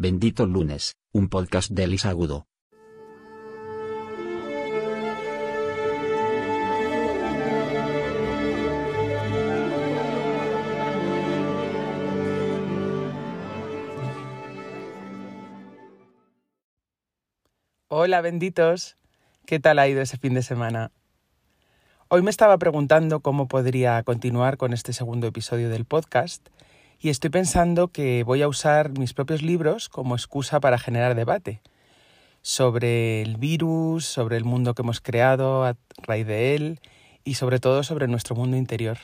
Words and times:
Bendito 0.00 0.46
lunes, 0.46 0.96
un 1.12 1.28
podcast 1.28 1.72
de 1.72 1.82
Elisa 1.82 2.10
Agudo. 2.10 2.46
Hola 17.88 18.20
benditos, 18.20 18.96
¿qué 19.46 19.58
tal 19.58 19.80
ha 19.80 19.88
ido 19.88 20.00
ese 20.00 20.16
fin 20.16 20.34
de 20.34 20.42
semana? 20.44 20.92
Hoy 22.06 22.22
me 22.22 22.30
estaba 22.30 22.56
preguntando 22.58 23.18
cómo 23.18 23.48
podría 23.48 24.00
continuar 24.04 24.58
con 24.58 24.72
este 24.72 24.92
segundo 24.92 25.26
episodio 25.26 25.68
del 25.68 25.86
podcast 25.86 26.50
y 27.00 27.10
estoy 27.10 27.30
pensando 27.30 27.88
que 27.88 28.24
voy 28.24 28.42
a 28.42 28.48
usar 28.48 28.98
mis 28.98 29.14
propios 29.14 29.42
libros 29.42 29.88
como 29.88 30.16
excusa 30.16 30.60
para 30.60 30.78
generar 30.78 31.14
debate 31.14 31.60
sobre 32.42 33.22
el 33.22 33.36
virus, 33.36 34.04
sobre 34.04 34.36
el 34.36 34.44
mundo 34.44 34.74
que 34.74 34.82
hemos 34.82 35.00
creado 35.00 35.64
a 35.64 35.76
raíz 36.02 36.26
de 36.26 36.54
él 36.54 36.80
y 37.24 37.34
sobre 37.34 37.60
todo 37.60 37.82
sobre 37.82 38.08
nuestro 38.08 38.34
mundo 38.34 38.56
interior. 38.56 38.98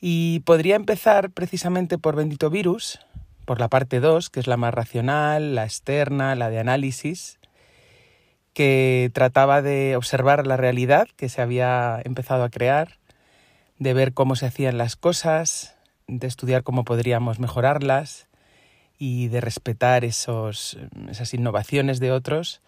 Y 0.00 0.40
podría 0.40 0.76
empezar 0.76 1.30
precisamente 1.30 1.98
por 1.98 2.16
Bendito 2.16 2.50
Virus, 2.50 2.98
por 3.46 3.60
la 3.60 3.68
parte 3.68 4.00
2, 4.00 4.28
que 4.28 4.40
es 4.40 4.46
la 4.46 4.56
más 4.56 4.74
racional, 4.74 5.54
la 5.54 5.64
externa, 5.64 6.34
la 6.34 6.50
de 6.50 6.58
análisis, 6.58 7.38
que 8.52 9.10
trataba 9.14 9.62
de 9.62 9.96
observar 9.96 10.46
la 10.46 10.56
realidad 10.56 11.08
que 11.16 11.28
se 11.28 11.40
había 11.40 12.00
empezado 12.04 12.44
a 12.44 12.50
crear, 12.50 12.98
de 13.78 13.94
ver 13.94 14.12
cómo 14.12 14.36
se 14.36 14.46
hacían 14.46 14.78
las 14.78 14.96
cosas, 14.96 15.75
de 16.08 16.26
estudiar 16.26 16.62
cómo 16.62 16.84
podríamos 16.84 17.38
mejorarlas 17.40 18.28
y 18.98 19.28
de 19.28 19.40
respetar 19.40 20.04
esos, 20.04 20.78
esas 21.10 21.34
innovaciones 21.34 22.00
de 22.00 22.12
otros 22.12 22.62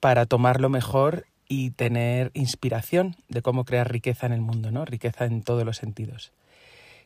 para 0.00 0.26
tomarlo 0.26 0.68
mejor 0.68 1.26
y 1.48 1.70
tener 1.70 2.30
inspiración 2.34 3.16
de 3.28 3.42
cómo 3.42 3.64
crear 3.64 3.90
riqueza 3.90 4.26
en 4.26 4.32
el 4.32 4.40
mundo, 4.40 4.70
¿no? 4.70 4.84
Riqueza 4.84 5.24
en 5.24 5.42
todos 5.42 5.64
los 5.64 5.76
sentidos. 5.76 6.32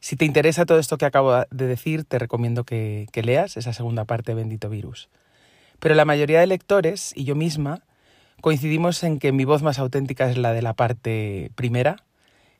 Si 0.01 0.17
te 0.17 0.27
interesa 0.27 0.67
todo 0.67 0.79
esto 0.79 0.99
que 0.99 1.07
acabo 1.07 1.35
de 1.51 1.67
decir, 1.67 2.05
te 2.05 2.19
recomiendo 2.19 2.65
que, 2.65 3.07
que 3.11 3.23
leas 3.23 3.57
esa 3.57 3.73
segunda 3.73 4.05
parte 4.05 4.33
de 4.33 4.37
Bendito 4.37 4.69
Virus. 4.69 5.09
Pero 5.81 5.95
la 5.95 6.05
mayoría 6.05 6.41
de 6.41 6.47
lectores 6.47 7.13
y 7.17 7.25
yo 7.25 7.35
misma 7.35 7.83
coincidimos 8.41 9.03
en 9.03 9.19
que 9.19 9.33
mi 9.33 9.47
voz 9.47 9.63
más 9.63 9.79
auténtica 9.79 10.31
es 10.31 10.37
la 10.37 10.53
de 10.53 10.61
la 10.61 10.75
parte 10.75 11.51
primera, 11.55 12.05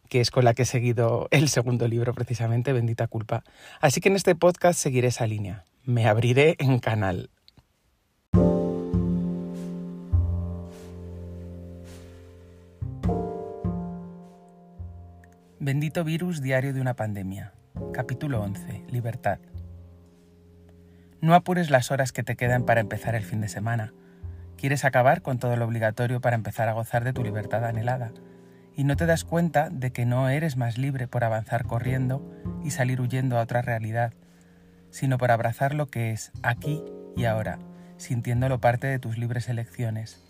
que 0.09 0.21
es 0.21 0.31
con 0.31 0.45
la 0.45 0.55
que 0.55 0.63
he 0.63 0.67
seguido 0.67 1.29
el 1.31 1.49
segundo 1.49 1.89
libro 1.89 2.15
precisamente, 2.15 2.73
Bendita 2.73 3.07
Culpa. 3.07 3.43
Así 3.81 4.01
que 4.01 4.09
en 4.09 4.17
este 4.17 4.35
podcast 4.35 4.79
seguiré 4.79 5.09
esa 5.09 5.27
línea. 5.27 5.65
Me 5.85 6.07
abriré 6.07 6.57
en 6.59 6.79
canal. 6.79 7.31
Bendito 15.59 16.05
virus 16.05 16.43
diario 16.43 16.75
de 16.75 16.81
una 16.81 16.95
pandemia. 16.95 17.55
Capítulo 17.93 18.43
11. 18.43 18.85
Libertad. 18.91 19.39
No 21.23 21.35
apures 21.35 21.71
las 21.71 21.91
horas 21.91 22.13
que 22.13 22.23
te 22.23 22.37
quedan 22.37 22.65
para 22.65 22.81
empezar 22.81 23.15
el 23.15 23.25
fin 23.25 23.41
de 23.41 23.49
semana. 23.49 23.95
Quieres 24.59 24.85
acabar 24.85 25.23
con 25.23 25.39
todo 25.39 25.57
lo 25.57 25.65
obligatorio 25.65 26.21
para 26.21 26.37
empezar 26.37 26.69
a 26.69 26.75
gozar 26.75 27.03
de 27.03 27.15
tu 27.15 27.25
libertad 27.25 27.65
anhelada 27.65 28.13
y 28.77 28.85
no 28.85 28.97
te 28.97 29.07
das 29.07 29.25
cuenta 29.25 29.71
de 29.71 29.93
que 29.93 30.05
no 30.05 30.29
eres 30.29 30.57
más 30.57 30.79
libre 30.79 31.07
por 31.07 31.25
avanzar 31.25 31.65
corriendo 31.65 32.23
y 32.65 32.71
salir 32.71 33.01
huyendo 33.01 33.39
a 33.39 33.43
otra 33.43 33.63
realidad, 33.63 34.13
sino 34.91 35.19
por 35.19 35.31
abrazar 35.31 35.75
lo 35.75 35.91
que 35.91 36.11
es 36.11 36.33
aquí 36.43 36.83
y 37.17 37.25
ahora, 37.25 37.59
sintiéndolo 37.97 38.61
parte 38.61 38.87
de 38.87 38.99
tus 38.99 39.19
libres 39.19 39.49
elecciones. 39.49 40.21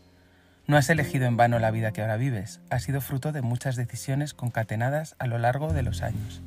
No 0.67 0.77
has 0.77 0.89
elegido 0.89 1.27
en 1.27 1.37
vano 1.37 1.59
la 1.59 1.71
vida 1.71 1.93
que 1.93 2.01
ahora 2.01 2.17
vives, 2.17 2.61
ha 2.71 2.79
sido 2.79 3.01
fruto 3.01 3.33
de 3.33 3.43
muchas 3.43 3.77
decisiones 3.77 4.33
concatenadas 4.33 5.15
a 5.19 5.27
lo 5.27 5.39
largo 5.39 5.73
de 5.73 5.83
los 5.83 6.03
años. 6.03 6.43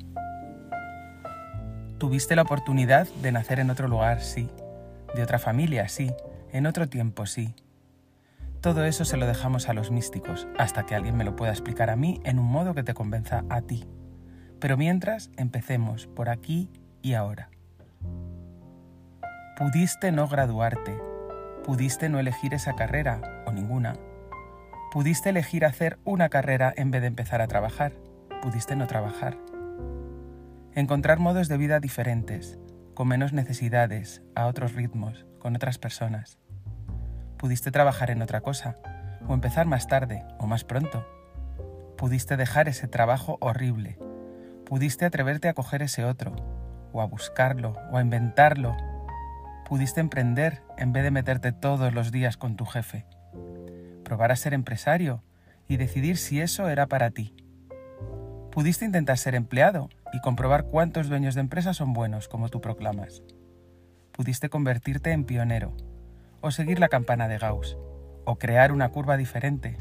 Tuviste 2.00 2.35
la 2.35 2.44
oportunidad 2.44 3.07
de 3.21 3.31
nacer 3.31 3.59
en 3.59 3.69
otro 3.69 3.88
lugar, 3.88 4.21
sí, 4.21 4.50
de 5.16 5.23
otra 5.23 5.39
familia, 5.39 5.88
sí, 5.88 6.11
en 6.51 6.66
otro 6.67 6.88
tiempo, 6.88 7.25
sí, 7.25 7.55
todo 8.62 8.85
eso 8.85 9.06
se 9.06 9.18
lo 9.18 9.28
dejamos 9.28 9.69
a 9.69 9.73
los 9.73 9.91
místicos, 9.91 10.47
hasta 10.57 10.85
que 10.85 10.95
alguien 10.95 11.16
me 11.16 11.23
lo 11.23 11.35
pueda 11.35 11.51
explicar 11.51 11.90
a 11.90 11.95
mí 11.95 12.19
en 12.23 12.40
un 12.40 12.47
modo 12.47 12.73
que 12.73 12.84
te 12.84 12.94
convenza 12.94 13.45
a 13.50 13.62
ti. 13.62 13.85
Pero 14.59 14.78
mientras, 14.78 15.29
empecemos 15.38 16.07
por 16.07 16.29
aquí 16.29 16.69
y 17.01 17.13
ahora. 17.13 17.50
Pudiste 19.57 20.12
no 20.12 20.28
graduarte, 20.28 20.97
pudiste 21.63 22.09
no 22.09 22.19
elegir 22.19 22.53
esa 22.53 22.73
carrera 22.73 23.44
o 23.45 23.51
ninguna. 23.51 23.94
Pudiste 24.91 25.29
elegir 25.29 25.66
hacer 25.66 26.00
una 26.03 26.29
carrera 26.29 26.74
en 26.75 26.89
vez 26.89 27.01
de 27.01 27.07
empezar 27.07 27.41
a 27.41 27.47
trabajar, 27.47 27.94
pudiste 28.41 28.75
no 28.75 28.88
trabajar. 28.88 29.38
Encontrar 30.74 31.19
modos 31.19 31.47
de 31.47 31.57
vida 31.57 31.79
diferentes, 31.79 32.57
con 32.95 33.07
menos 33.07 33.34
necesidades, 33.34 34.24
a 34.35 34.47
otros 34.47 34.74
ritmos, 34.74 35.25
con 35.39 35.56
otras 35.56 35.78
personas 35.78 36.39
Pudiste 37.37 37.69
trabajar 37.69 38.09
en 38.09 38.23
otra 38.23 38.41
cosa, 38.41 38.77
o 39.27 39.33
empezar 39.35 39.67
más 39.67 39.87
tarde, 39.87 40.23
o 40.39 40.47
más 40.47 40.63
pronto. 40.63 41.05
Pudiste 41.95 42.35
dejar 42.35 42.67
ese 42.67 42.87
trabajo 42.87 43.37
horrible. 43.41 43.99
Pudiste 44.65 45.05
atreverte 45.05 45.47
a 45.47 45.53
coger 45.53 45.83
ese 45.83 46.03
otro, 46.03 46.35
o 46.93 47.01
a 47.01 47.05
buscarlo, 47.05 47.73
o 47.91 47.97
a 47.97 48.01
inventarlo. 48.01 48.75
Pudiste 49.69 49.99
emprender 50.01 50.63
en 50.77 50.93
vez 50.93 51.03
de 51.03 51.11
meterte 51.11 51.51
todos 51.51 51.93
los 51.93 52.11
días 52.11 52.37
con 52.37 52.55
tu 52.55 52.65
jefe. 52.65 53.05
Probar 54.03 54.31
a 54.31 54.35
ser 54.35 54.55
empresario 54.55 55.23
y 55.67 55.77
decidir 55.77 56.17
si 56.17 56.41
eso 56.41 56.69
era 56.69 56.87
para 56.87 57.11
ti. 57.11 57.35
Pudiste 58.51 58.83
intentar 58.83 59.19
ser 59.19 59.35
empleado 59.35 59.89
y 60.11 60.21
comprobar 60.21 60.63
cuántos 60.63 61.07
dueños 61.07 61.35
de 61.35 61.41
empresa 61.41 61.75
son 61.75 61.93
buenos, 61.93 62.27
como 62.27 62.49
tú 62.49 62.61
proclamas. 62.61 63.21
Pudiste 64.11 64.49
convertirte 64.49 65.11
en 65.11 65.25
pionero 65.25 65.75
seguir 66.51 66.79
la 66.79 66.89
campana 66.89 67.27
de 67.27 67.37
Gauss, 67.37 67.77
o 68.25 68.37
crear 68.37 68.71
una 68.71 68.89
curva 68.89 69.17
diferente. 69.17 69.77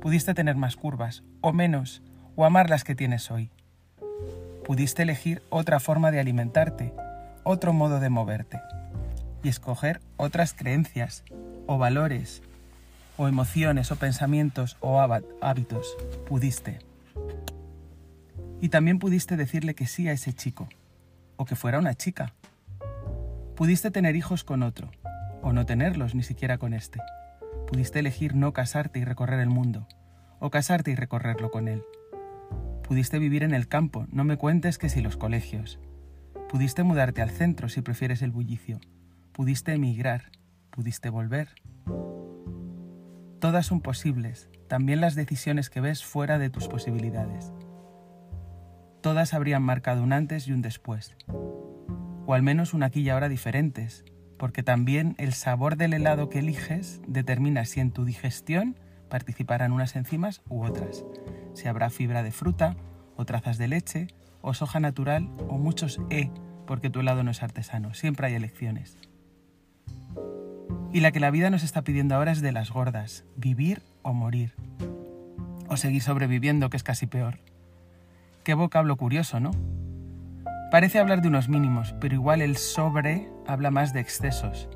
Pudiste 0.00 0.34
tener 0.34 0.56
más 0.56 0.76
curvas, 0.76 1.24
o 1.40 1.52
menos, 1.52 2.02
o 2.36 2.44
amar 2.44 2.70
las 2.70 2.84
que 2.84 2.94
tienes 2.94 3.30
hoy. 3.30 3.50
Pudiste 4.64 5.02
elegir 5.02 5.42
otra 5.50 5.80
forma 5.80 6.10
de 6.10 6.20
alimentarte, 6.20 6.92
otro 7.42 7.72
modo 7.72 8.00
de 8.00 8.10
moverte, 8.10 8.60
y 9.42 9.48
escoger 9.48 10.00
otras 10.16 10.54
creencias, 10.54 11.24
o 11.66 11.78
valores, 11.78 12.42
o 13.16 13.26
emociones, 13.26 13.90
o 13.90 13.96
pensamientos, 13.96 14.76
o 14.80 15.00
hábitos. 15.00 15.96
Pudiste. 16.28 16.78
Y 18.60 18.68
también 18.68 18.98
pudiste 18.98 19.36
decirle 19.36 19.74
que 19.74 19.86
sí 19.86 20.08
a 20.08 20.12
ese 20.12 20.32
chico, 20.32 20.68
o 21.36 21.44
que 21.44 21.56
fuera 21.56 21.78
una 21.78 21.94
chica. 21.94 22.34
Pudiste 23.56 23.90
tener 23.90 24.14
hijos 24.14 24.44
con 24.44 24.62
otro, 24.62 24.90
o 25.42 25.52
no 25.52 25.66
tenerlos 25.66 26.14
ni 26.14 26.22
siquiera 26.22 26.58
con 26.58 26.74
este. 26.74 27.00
Pudiste 27.66 27.98
elegir 27.98 28.34
no 28.34 28.52
casarte 28.52 28.98
y 28.98 29.04
recorrer 29.04 29.40
el 29.40 29.50
mundo, 29.50 29.86
o 30.40 30.50
casarte 30.50 30.90
y 30.90 30.94
recorrerlo 30.94 31.50
con 31.50 31.68
él. 31.68 31.82
Pudiste 32.82 33.18
vivir 33.18 33.42
en 33.42 33.52
el 33.52 33.68
campo, 33.68 34.06
no 34.10 34.24
me 34.24 34.36
cuentes 34.36 34.78
que 34.78 34.88
si 34.88 35.02
los 35.02 35.16
colegios. 35.16 35.78
Pudiste 36.48 36.82
mudarte 36.82 37.20
al 37.20 37.30
centro 37.30 37.68
si 37.68 37.82
prefieres 37.82 38.22
el 38.22 38.30
bullicio. 38.30 38.80
Pudiste 39.32 39.74
emigrar, 39.74 40.30
pudiste 40.70 41.10
volver. 41.10 41.50
Todas 43.40 43.66
son 43.66 43.82
posibles, 43.82 44.48
también 44.68 45.00
las 45.00 45.14
decisiones 45.14 45.70
que 45.70 45.80
ves 45.80 46.02
fuera 46.04 46.38
de 46.38 46.50
tus 46.50 46.68
posibilidades. 46.68 47.52
Todas 49.00 49.34
habrían 49.34 49.62
marcado 49.62 50.02
un 50.02 50.12
antes 50.12 50.48
y 50.48 50.52
un 50.52 50.62
después, 50.62 51.14
o 52.26 52.34
al 52.34 52.42
menos 52.42 52.74
un 52.74 52.82
aquí 52.82 53.02
y 53.02 53.10
ahora 53.10 53.28
diferentes, 53.28 54.04
porque 54.38 54.62
también 54.62 55.14
el 55.18 55.34
sabor 55.34 55.76
del 55.76 55.92
helado 55.92 56.28
que 56.30 56.38
eliges 56.38 57.00
determina 57.06 57.64
si 57.64 57.80
en 57.80 57.90
tu 57.90 58.04
digestión 58.04 58.76
participarán 59.10 59.72
unas 59.72 59.96
enzimas 59.96 60.42
u 60.48 60.64
otras, 60.64 61.04
si 61.54 61.68
habrá 61.68 61.90
fibra 61.90 62.22
de 62.22 62.30
fruta 62.30 62.76
o 63.16 63.24
trazas 63.24 63.58
de 63.58 63.68
leche 63.68 64.06
o 64.40 64.54
soja 64.54 64.80
natural 64.80 65.28
o 65.48 65.58
muchos 65.58 66.00
E, 66.10 66.30
porque 66.66 66.90
tu 66.90 67.00
helado 67.00 67.24
no 67.24 67.32
es 67.32 67.42
artesano, 67.42 67.94
siempre 67.94 68.28
hay 68.28 68.34
elecciones. 68.34 68.96
Y 70.92 71.00
la 71.00 71.12
que 71.12 71.20
la 71.20 71.30
vida 71.30 71.50
nos 71.50 71.64
está 71.64 71.82
pidiendo 71.82 72.14
ahora 72.14 72.32
es 72.32 72.40
de 72.40 72.52
las 72.52 72.70
gordas, 72.70 73.24
vivir 73.36 73.82
o 74.02 74.14
morir. 74.14 74.54
O 75.68 75.76
seguir 75.76 76.00
sobreviviendo, 76.00 76.70
que 76.70 76.78
es 76.78 76.82
casi 76.82 77.06
peor. 77.06 77.40
Qué 78.42 78.54
vocablo 78.54 78.96
curioso, 78.96 79.38
¿no? 79.38 79.50
Parece 80.70 80.98
hablar 80.98 81.20
de 81.20 81.28
unos 81.28 81.48
mínimos, 81.48 81.94
pero 82.00 82.14
igual 82.14 82.40
el 82.40 82.56
sobre 82.56 83.28
habla 83.48 83.70
más 83.70 83.94
de 83.94 84.00
excesos. 84.00 84.68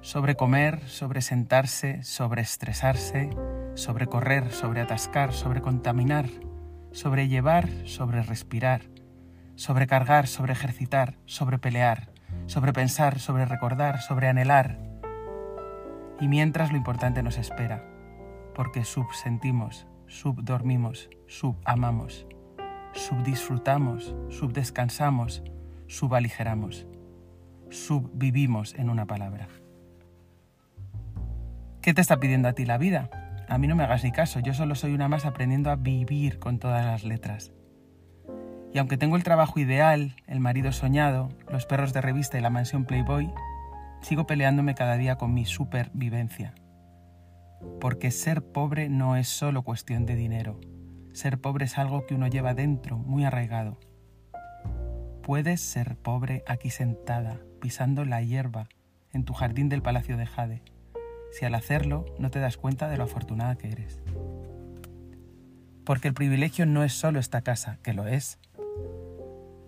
Sobre 0.00 0.34
comer, 0.34 0.80
sobre 0.88 1.22
sentarse, 1.22 2.02
sobre 2.02 2.42
estresarse, 2.42 3.30
sobre 3.74 4.08
correr, 4.08 4.50
sobre 4.50 4.80
atascar, 4.80 5.32
sobre 5.32 5.62
contaminar, 5.62 6.26
sobre 6.90 7.28
llevar, 7.28 7.68
sobre 7.84 8.22
respirar, 8.22 8.82
sobre 9.54 9.86
cargar, 9.86 10.26
sobre 10.26 10.52
ejercitar, 10.52 11.18
sobre 11.24 11.58
pelear, 11.58 12.10
sobre 12.46 12.72
pensar, 12.72 13.20
sobre 13.20 13.46
recordar, 13.46 14.00
sobre 14.00 14.28
anhelar. 14.28 14.78
Y 16.20 16.26
mientras 16.26 16.72
lo 16.72 16.76
importante 16.76 17.22
nos 17.22 17.38
espera, 17.38 17.84
porque 18.56 18.84
subsentimos, 18.84 19.86
subdormimos, 20.08 21.10
subamamos, 21.28 22.26
subdisfrutamos, 22.92 24.16
subdescansamos, 24.30 25.44
subaligeramos, 25.86 26.86
subvivimos 27.70 28.74
en 28.74 28.90
una 28.90 29.06
palabra. 29.06 29.48
¿Qué 31.82 31.94
te 31.94 32.00
está 32.00 32.18
pidiendo 32.18 32.48
a 32.48 32.52
ti 32.52 32.64
la 32.64 32.78
vida? 32.78 33.10
A 33.48 33.58
mí 33.58 33.68
no 33.68 33.76
me 33.76 33.84
hagas 33.84 34.02
ni 34.02 34.10
caso, 34.10 34.40
yo 34.40 34.54
solo 34.54 34.74
soy 34.74 34.92
una 34.92 35.08
más 35.08 35.24
aprendiendo 35.24 35.70
a 35.70 35.76
vivir 35.76 36.38
con 36.38 36.58
todas 36.58 36.84
las 36.84 37.04
letras. 37.04 37.52
Y 38.72 38.78
aunque 38.78 38.98
tengo 38.98 39.16
el 39.16 39.22
trabajo 39.22 39.60
ideal, 39.60 40.16
el 40.26 40.40
marido 40.40 40.72
soñado, 40.72 41.28
los 41.48 41.64
perros 41.64 41.92
de 41.92 42.00
revista 42.00 42.38
y 42.38 42.42
la 42.42 42.50
mansión 42.50 42.84
Playboy, 42.84 43.32
sigo 44.02 44.26
peleándome 44.26 44.74
cada 44.74 44.96
día 44.96 45.16
con 45.16 45.32
mi 45.32 45.44
supervivencia. 45.44 46.54
Porque 47.80 48.10
ser 48.10 48.42
pobre 48.42 48.88
no 48.88 49.16
es 49.16 49.28
solo 49.28 49.62
cuestión 49.62 50.06
de 50.06 50.16
dinero. 50.16 50.60
Ser 51.12 51.40
pobre 51.40 51.64
es 51.64 51.78
algo 51.78 52.04
que 52.04 52.14
uno 52.14 52.26
lleva 52.26 52.52
dentro, 52.52 52.98
muy 52.98 53.24
arraigado. 53.24 53.78
Puedes 55.22 55.60
ser 55.60 55.96
pobre 55.96 56.44
aquí 56.46 56.70
sentada, 56.70 57.40
pisando 57.60 58.04
la 58.04 58.22
hierba, 58.22 58.68
en 59.12 59.24
tu 59.24 59.32
jardín 59.32 59.68
del 59.68 59.82
Palacio 59.82 60.16
de 60.16 60.26
Jade 60.26 60.62
si 61.36 61.44
al 61.44 61.54
hacerlo 61.54 62.06
no 62.18 62.30
te 62.30 62.40
das 62.40 62.56
cuenta 62.56 62.88
de 62.88 62.96
lo 62.96 63.04
afortunada 63.04 63.56
que 63.56 63.70
eres. 63.70 64.00
Porque 65.84 66.08
el 66.08 66.14
privilegio 66.14 66.64
no 66.64 66.82
es 66.82 66.94
solo 66.94 67.20
esta 67.20 67.42
casa, 67.42 67.78
que 67.82 67.92
lo 67.92 68.06
es, 68.06 68.38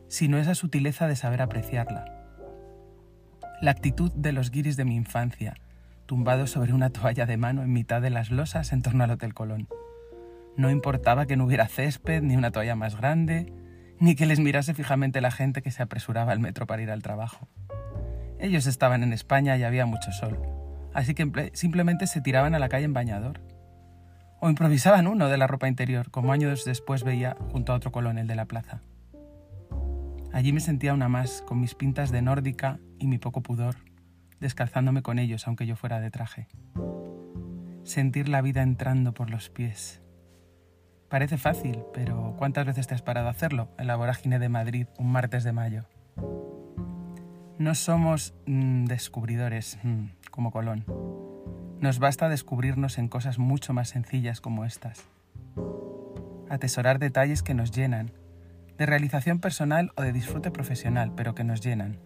sino 0.08 0.38
esa 0.38 0.54
sutileza 0.54 1.06
de 1.06 1.16
saber 1.16 1.42
apreciarla. 1.42 2.06
La 3.60 3.70
actitud 3.70 4.10
de 4.12 4.32
los 4.32 4.50
guiris 4.50 4.76
de 4.76 4.86
mi 4.86 4.96
infancia, 4.96 5.56
tumbados 6.06 6.50
sobre 6.50 6.72
una 6.72 6.90
toalla 6.90 7.26
de 7.26 7.36
mano 7.36 7.62
en 7.62 7.72
mitad 7.72 8.00
de 8.00 8.10
las 8.10 8.30
losas 8.30 8.72
en 8.72 8.80
torno 8.80 9.04
al 9.04 9.10
Hotel 9.10 9.34
Colón. 9.34 9.68
No 10.56 10.70
importaba 10.70 11.26
que 11.26 11.36
no 11.36 11.44
hubiera 11.44 11.68
césped, 11.68 12.22
ni 12.22 12.34
una 12.36 12.50
toalla 12.50 12.76
más 12.76 12.96
grande, 12.96 13.52
ni 14.00 14.16
que 14.16 14.26
les 14.26 14.40
mirase 14.40 14.72
fijamente 14.72 15.20
la 15.20 15.30
gente 15.30 15.60
que 15.60 15.70
se 15.70 15.82
apresuraba 15.82 16.32
al 16.32 16.40
metro 16.40 16.66
para 16.66 16.82
ir 16.82 16.90
al 16.90 17.02
trabajo. 17.02 17.46
Ellos 18.38 18.66
estaban 18.66 19.02
en 19.02 19.12
España 19.12 19.56
y 19.56 19.64
había 19.64 19.86
mucho 19.86 20.12
sol 20.12 20.38
así 20.98 21.14
que 21.14 21.50
simplemente 21.54 22.06
se 22.06 22.20
tiraban 22.20 22.54
a 22.54 22.58
la 22.58 22.68
calle 22.68 22.84
en 22.84 22.92
bañador. 22.92 23.40
O 24.40 24.48
improvisaban 24.48 25.06
uno 25.06 25.28
de 25.28 25.36
la 25.36 25.46
ropa 25.46 25.68
interior, 25.68 26.10
como 26.10 26.32
años 26.32 26.64
después 26.64 27.04
veía 27.04 27.36
junto 27.52 27.72
a 27.72 27.76
otro 27.76 27.92
colonel 27.92 28.26
de 28.26 28.36
la 28.36 28.46
plaza. 28.46 28.82
Allí 30.32 30.52
me 30.52 30.60
sentía 30.60 30.94
una 30.94 31.08
más, 31.08 31.42
con 31.46 31.60
mis 31.60 31.74
pintas 31.74 32.10
de 32.10 32.22
nórdica 32.22 32.78
y 32.98 33.06
mi 33.06 33.18
poco 33.18 33.42
pudor, 33.42 33.76
descalzándome 34.40 35.02
con 35.02 35.18
ellos 35.18 35.46
aunque 35.46 35.66
yo 35.66 35.76
fuera 35.76 36.00
de 36.00 36.10
traje. 36.10 36.46
Sentir 37.82 38.28
la 38.28 38.42
vida 38.42 38.62
entrando 38.62 39.14
por 39.14 39.30
los 39.30 39.48
pies. 39.50 40.02
Parece 41.08 41.38
fácil, 41.38 41.84
pero 41.94 42.34
¿cuántas 42.36 42.66
veces 42.66 42.86
te 42.86 42.94
has 42.94 43.02
parado 43.02 43.28
a 43.28 43.30
hacerlo 43.30 43.70
en 43.78 43.86
la 43.86 43.96
vorágine 43.96 44.38
de 44.38 44.48
Madrid 44.48 44.86
un 44.98 45.10
martes 45.10 45.42
de 45.42 45.52
mayo? 45.52 45.84
No 47.58 47.74
somos 47.74 48.34
mm, 48.46 48.84
descubridores, 48.84 49.78
mm, 49.82 50.04
como 50.30 50.52
Colón. 50.52 50.84
Nos 51.80 51.98
basta 51.98 52.28
descubrirnos 52.28 52.98
en 52.98 53.08
cosas 53.08 53.38
mucho 53.38 53.72
más 53.72 53.88
sencillas 53.88 54.40
como 54.40 54.64
estas. 54.64 55.04
Atesorar 56.48 57.00
detalles 57.00 57.42
que 57.42 57.54
nos 57.54 57.72
llenan, 57.72 58.12
de 58.76 58.86
realización 58.86 59.40
personal 59.40 59.90
o 59.96 60.02
de 60.02 60.12
disfrute 60.12 60.52
profesional, 60.52 61.12
pero 61.16 61.34
que 61.34 61.42
nos 61.42 61.60
llenan. 61.60 61.98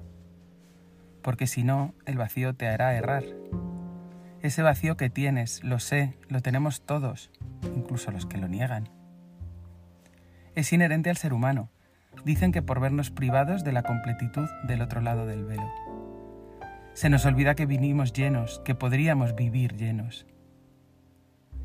Porque 1.20 1.46
si 1.46 1.64
no, 1.64 1.92
el 2.06 2.16
vacío 2.16 2.54
te 2.54 2.66
hará 2.68 2.94
errar. 2.94 3.24
Ese 4.40 4.62
vacío 4.62 4.96
que 4.96 5.10
tienes, 5.10 5.62
lo 5.62 5.80
sé, 5.80 6.14
lo 6.28 6.40
tenemos 6.40 6.80
todos, 6.80 7.30
incluso 7.76 8.10
los 8.10 8.24
que 8.24 8.38
lo 8.38 8.48
niegan. 8.48 8.88
Es 10.54 10.72
inherente 10.72 11.10
al 11.10 11.18
ser 11.18 11.34
humano. 11.34 11.68
Dicen 12.24 12.52
que 12.52 12.62
por 12.62 12.80
vernos 12.80 13.10
privados 13.10 13.64
de 13.64 13.72
la 13.72 13.82
completitud 13.82 14.48
del 14.64 14.82
otro 14.82 15.00
lado 15.00 15.26
del 15.26 15.44
velo. 15.44 15.68
Se 16.94 17.08
nos 17.08 17.24
olvida 17.24 17.54
que 17.54 17.66
vinimos 17.66 18.12
llenos, 18.12 18.60
que 18.64 18.74
podríamos 18.74 19.34
vivir 19.34 19.76
llenos. 19.76 20.26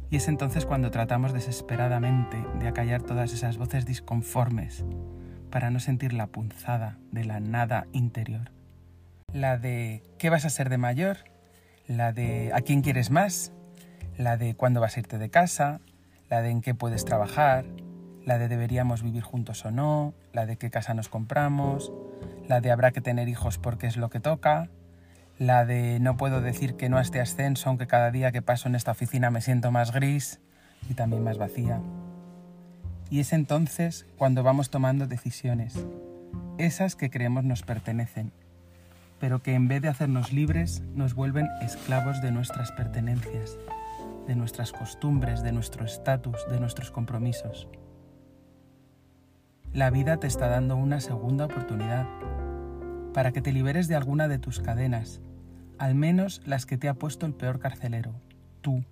Y 0.09 0.15
es 0.15 0.27
entonces 0.27 0.65
cuando 0.65 0.89
tratamos 0.89 1.33
desesperadamente 1.33 2.37
de 2.59 2.67
acallar 2.67 3.01
todas 3.01 3.33
esas 3.33 3.57
voces 3.57 3.85
disconformes 3.85 4.85
para 5.51 5.69
no 5.69 5.79
sentir 5.79 6.13
la 6.13 6.27
punzada 6.27 6.97
de 7.11 7.25
la 7.25 7.39
nada 7.39 7.87
interior. 7.91 8.51
La 9.33 9.57
de 9.57 10.03
¿qué 10.17 10.29
vas 10.29 10.45
a 10.45 10.49
ser 10.49 10.69
de 10.69 10.77
mayor? 10.77 11.17
La 11.87 12.13
de 12.13 12.51
¿a 12.53 12.61
quién 12.61 12.81
quieres 12.81 13.11
más? 13.11 13.51
La 14.17 14.37
de 14.37 14.55
¿cuándo 14.55 14.79
vas 14.79 14.95
a 14.95 15.01
irte 15.01 15.17
de 15.17 15.29
casa? 15.29 15.81
La 16.29 16.41
de 16.41 16.51
¿en 16.51 16.61
qué 16.61 16.73
puedes 16.73 17.03
trabajar? 17.03 17.65
La 18.27 18.37
de 18.37 18.47
¿deberíamos 18.47 19.01
vivir 19.01 19.23
juntos 19.23 19.65
o 19.65 19.71
no? 19.71 20.13
La 20.33 20.45
de 20.45 20.57
¿qué 20.57 20.69
casa 20.69 20.93
nos 20.93 21.09
compramos? 21.09 21.91
La 22.47 22.61
de 22.61 22.69
¿habrá 22.69 22.91
que 22.91 23.01
tener 23.01 23.27
hijos 23.27 23.57
porque 23.57 23.87
es 23.87 23.97
lo 23.97 24.11
que 24.11 24.19
toca? 24.19 24.69
la 25.39 25.65
de 25.65 25.99
no 25.99 26.17
puedo 26.17 26.41
decir 26.41 26.75
que 26.75 26.89
no 26.89 26.97
a 26.97 27.01
este 27.01 27.21
ascenso, 27.21 27.69
aunque 27.69 27.87
cada 27.87 28.11
día 28.11 28.31
que 28.31 28.41
paso 28.41 28.67
en 28.67 28.75
esta 28.75 28.91
oficina 28.91 29.29
me 29.29 29.41
siento 29.41 29.71
más 29.71 29.91
gris 29.91 30.39
y 30.89 30.93
también 30.93 31.23
más 31.23 31.37
vacía. 31.37 31.79
Y 33.09 33.19
es 33.19 33.33
entonces 33.33 34.05
cuando 34.17 34.43
vamos 34.43 34.69
tomando 34.69 35.07
decisiones, 35.07 35.85
esas 36.57 36.95
que 36.95 37.09
creemos 37.09 37.43
nos 37.43 37.61
pertenecen, 37.61 38.31
pero 39.19 39.41
que 39.43 39.53
en 39.53 39.67
vez 39.67 39.81
de 39.81 39.89
hacernos 39.89 40.33
libres 40.33 40.81
nos 40.95 41.13
vuelven 41.13 41.47
esclavos 41.61 42.21
de 42.21 42.31
nuestras 42.31 42.71
pertenencias, 42.71 43.57
de 44.27 44.35
nuestras 44.35 44.71
costumbres, 44.71 45.43
de 45.43 45.51
nuestro 45.51 45.85
estatus, 45.85 46.37
de 46.49 46.59
nuestros 46.59 46.91
compromisos. 46.91 47.67
La 49.73 49.89
vida 49.89 50.17
te 50.17 50.27
está 50.27 50.47
dando 50.47 50.75
una 50.75 50.99
segunda 50.99 51.45
oportunidad 51.45 52.07
para 53.13 53.31
que 53.31 53.41
te 53.41 53.51
liberes 53.51 53.87
de 53.87 53.95
alguna 53.95 54.27
de 54.27 54.39
tus 54.39 54.59
cadenas, 54.59 55.21
al 55.77 55.93
menos 55.93 56.41
las 56.45 56.65
que 56.65 56.77
te 56.77 56.89
ha 56.89 56.93
puesto 56.93 57.25
el 57.25 57.33
peor 57.33 57.59
carcelero, 57.59 58.13
tú. 58.61 58.83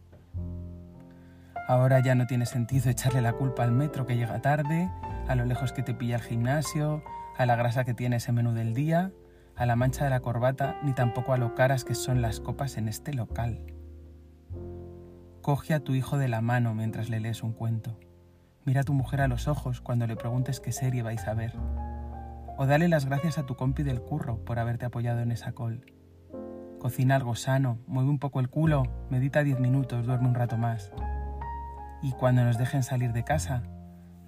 Ahora 1.67 1.99
ya 2.01 2.13
no 2.13 2.27
tiene 2.27 2.45
sentido 2.45 2.89
echarle 2.89 3.21
la 3.21 3.33
culpa 3.33 3.63
al 3.63 3.71
metro 3.71 4.05
que 4.05 4.17
llega 4.17 4.41
tarde, 4.41 4.89
a 5.27 5.35
lo 5.35 5.45
lejos 5.45 5.73
que 5.73 5.81
te 5.81 5.95
pilla 5.95 6.17
el 6.17 6.21
gimnasio, 6.21 7.03
a 7.37 7.45
la 7.45 7.55
grasa 7.55 7.83
que 7.83 7.93
tiene 7.93 8.17
ese 8.17 8.31
menú 8.31 8.53
del 8.53 8.73
día, 8.73 9.11
a 9.55 9.65
la 9.65 9.75
mancha 9.75 10.03
de 10.03 10.09
la 10.11 10.19
corbata, 10.19 10.77
ni 10.83 10.93
tampoco 10.93 11.33
a 11.33 11.37
lo 11.37 11.55
caras 11.55 11.83
que 11.83 11.95
son 11.95 12.21
las 12.21 12.39
copas 12.39 12.77
en 12.77 12.87
este 12.87 13.13
local. 13.13 13.73
Coge 15.41 15.73
a 15.73 15.79
tu 15.79 15.95
hijo 15.95 16.17
de 16.17 16.27
la 16.27 16.41
mano 16.41 16.75
mientras 16.75 17.09
le 17.09 17.19
lees 17.19 17.41
un 17.41 17.53
cuento. 17.53 17.97
Mira 18.65 18.81
a 18.81 18.83
tu 18.83 18.93
mujer 18.93 19.21
a 19.21 19.27
los 19.27 19.47
ojos 19.47 19.79
cuando 19.79 20.07
le 20.07 20.15
preguntes 20.15 20.59
qué 20.59 20.71
serie 20.71 21.03
vais 21.03 21.27
a 21.27 21.35
ver. 21.35 21.53
O 22.57 22.65
dale 22.65 22.87
las 22.87 23.05
gracias 23.05 23.37
a 23.37 23.45
tu 23.45 23.55
compi 23.55 23.83
del 23.83 24.01
curro 24.01 24.43
por 24.43 24.57
haberte 24.57 24.87
apoyado 24.87 25.19
en 25.19 25.31
esa 25.31 25.51
col. 25.51 25.85
Cocina 26.79 27.15
algo 27.15 27.35
sano, 27.35 27.77
mueve 27.85 28.09
un 28.09 28.17
poco 28.17 28.39
el 28.39 28.49
culo, 28.49 29.05
medita 29.11 29.43
10 29.43 29.59
minutos, 29.59 30.07
duerme 30.07 30.29
un 30.29 30.33
rato 30.33 30.57
más. 30.57 30.91
Y 32.01 32.13
cuando 32.13 32.43
nos 32.43 32.57
dejen 32.57 32.81
salir 32.81 33.13
de 33.13 33.23
casa, 33.23 33.61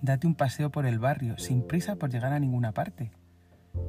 date 0.03 0.27
un 0.27 0.35
paseo 0.35 0.71
por 0.71 0.85
el 0.85 0.99
barrio, 0.99 1.39
sin 1.39 1.63
prisa 1.63 1.95
por 1.95 2.11
llegar 2.11 2.31
a 2.31 2.39
ninguna 2.39 2.73
parte. 2.73 3.11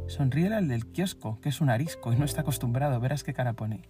Sonríe 0.07 0.55
al 0.55 0.69
del 0.69 0.87
kiosco, 0.87 1.41
que 1.43 1.51
es 1.51 1.61
un 1.61 1.69
arisco 1.69 2.11
y 2.11 2.17
no 2.17 2.25
está 2.25 2.41
acostumbrado, 2.41 3.01
verás 3.01 3.23
qué 3.23 3.35
cara 3.35 3.53
pone. 3.53 3.83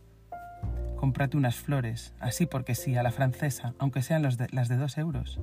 Cómprate 0.97 1.37
unas 1.37 1.55
flores, 1.55 2.15
así 2.19 2.47
porque 2.47 2.75
sí, 2.75 2.97
a 2.97 3.05
la 3.05 3.13
francesa, 3.13 3.75
aunque 3.79 4.03
sean 4.03 4.23
las 4.23 4.69
de 4.69 4.77
dos 4.77 4.99
euros. 4.99 5.41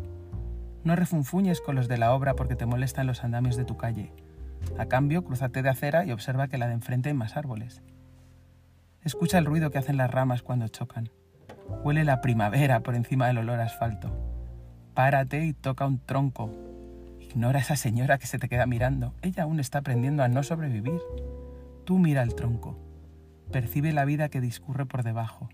No 0.85 0.95
refunfuñes 0.95 1.61
con 1.61 1.75
los 1.75 1.87
de 1.87 1.97
la 1.97 2.13
obra 2.13 2.35
porque 2.35 2.55
te 2.55 2.67
molestan 2.67 3.07
los 3.07 3.23
andamios 3.23 3.57
de 3.57 3.65
tu 3.65 3.75
calle. 3.75 4.11
A 4.77 4.85
cambio, 4.85 5.23
cruzate 5.23 5.63
de 5.63 5.69
acera 5.69 6.05
y 6.05 6.11
observa 6.11 6.47
que 6.47 6.59
la 6.59 6.67
de 6.67 6.75
enfrente 6.75 7.09
hay 7.09 7.15
más 7.15 7.35
árboles. 7.35 7.81
Escucha 9.03 9.39
el 9.39 9.45
ruido 9.45 9.71
que 9.71 9.79
hacen 9.79 9.97
las 9.97 10.11
ramas 10.11 10.43
cuando 10.43 10.67
chocan. 10.67 11.09
Huele 11.83 12.03
la 12.03 12.21
primavera 12.21 12.81
por 12.81 12.93
encima 12.93 13.25
del 13.25 13.39
olor 13.39 13.61
a 13.61 13.63
asfalto. 13.63 14.15
Párate 14.93 15.43
y 15.43 15.53
toca 15.53 15.87
un 15.87 15.97
tronco. 15.97 16.51
Ignora 17.19 17.57
a 17.57 17.61
esa 17.63 17.75
señora 17.75 18.19
que 18.19 18.27
se 18.27 18.37
te 18.37 18.47
queda 18.47 18.67
mirando. 18.67 19.15
Ella 19.23 19.43
aún 19.43 19.59
está 19.59 19.79
aprendiendo 19.79 20.21
a 20.21 20.27
no 20.27 20.43
sobrevivir. 20.43 21.01
Tú 21.83 21.97
mira 21.97 22.21
el 22.21 22.35
tronco. 22.35 22.77
Percibe 23.51 23.91
la 23.91 24.05
vida 24.05 24.29
que 24.29 24.39
discurre 24.39 24.85
por 24.85 25.01
debajo. 25.01 25.49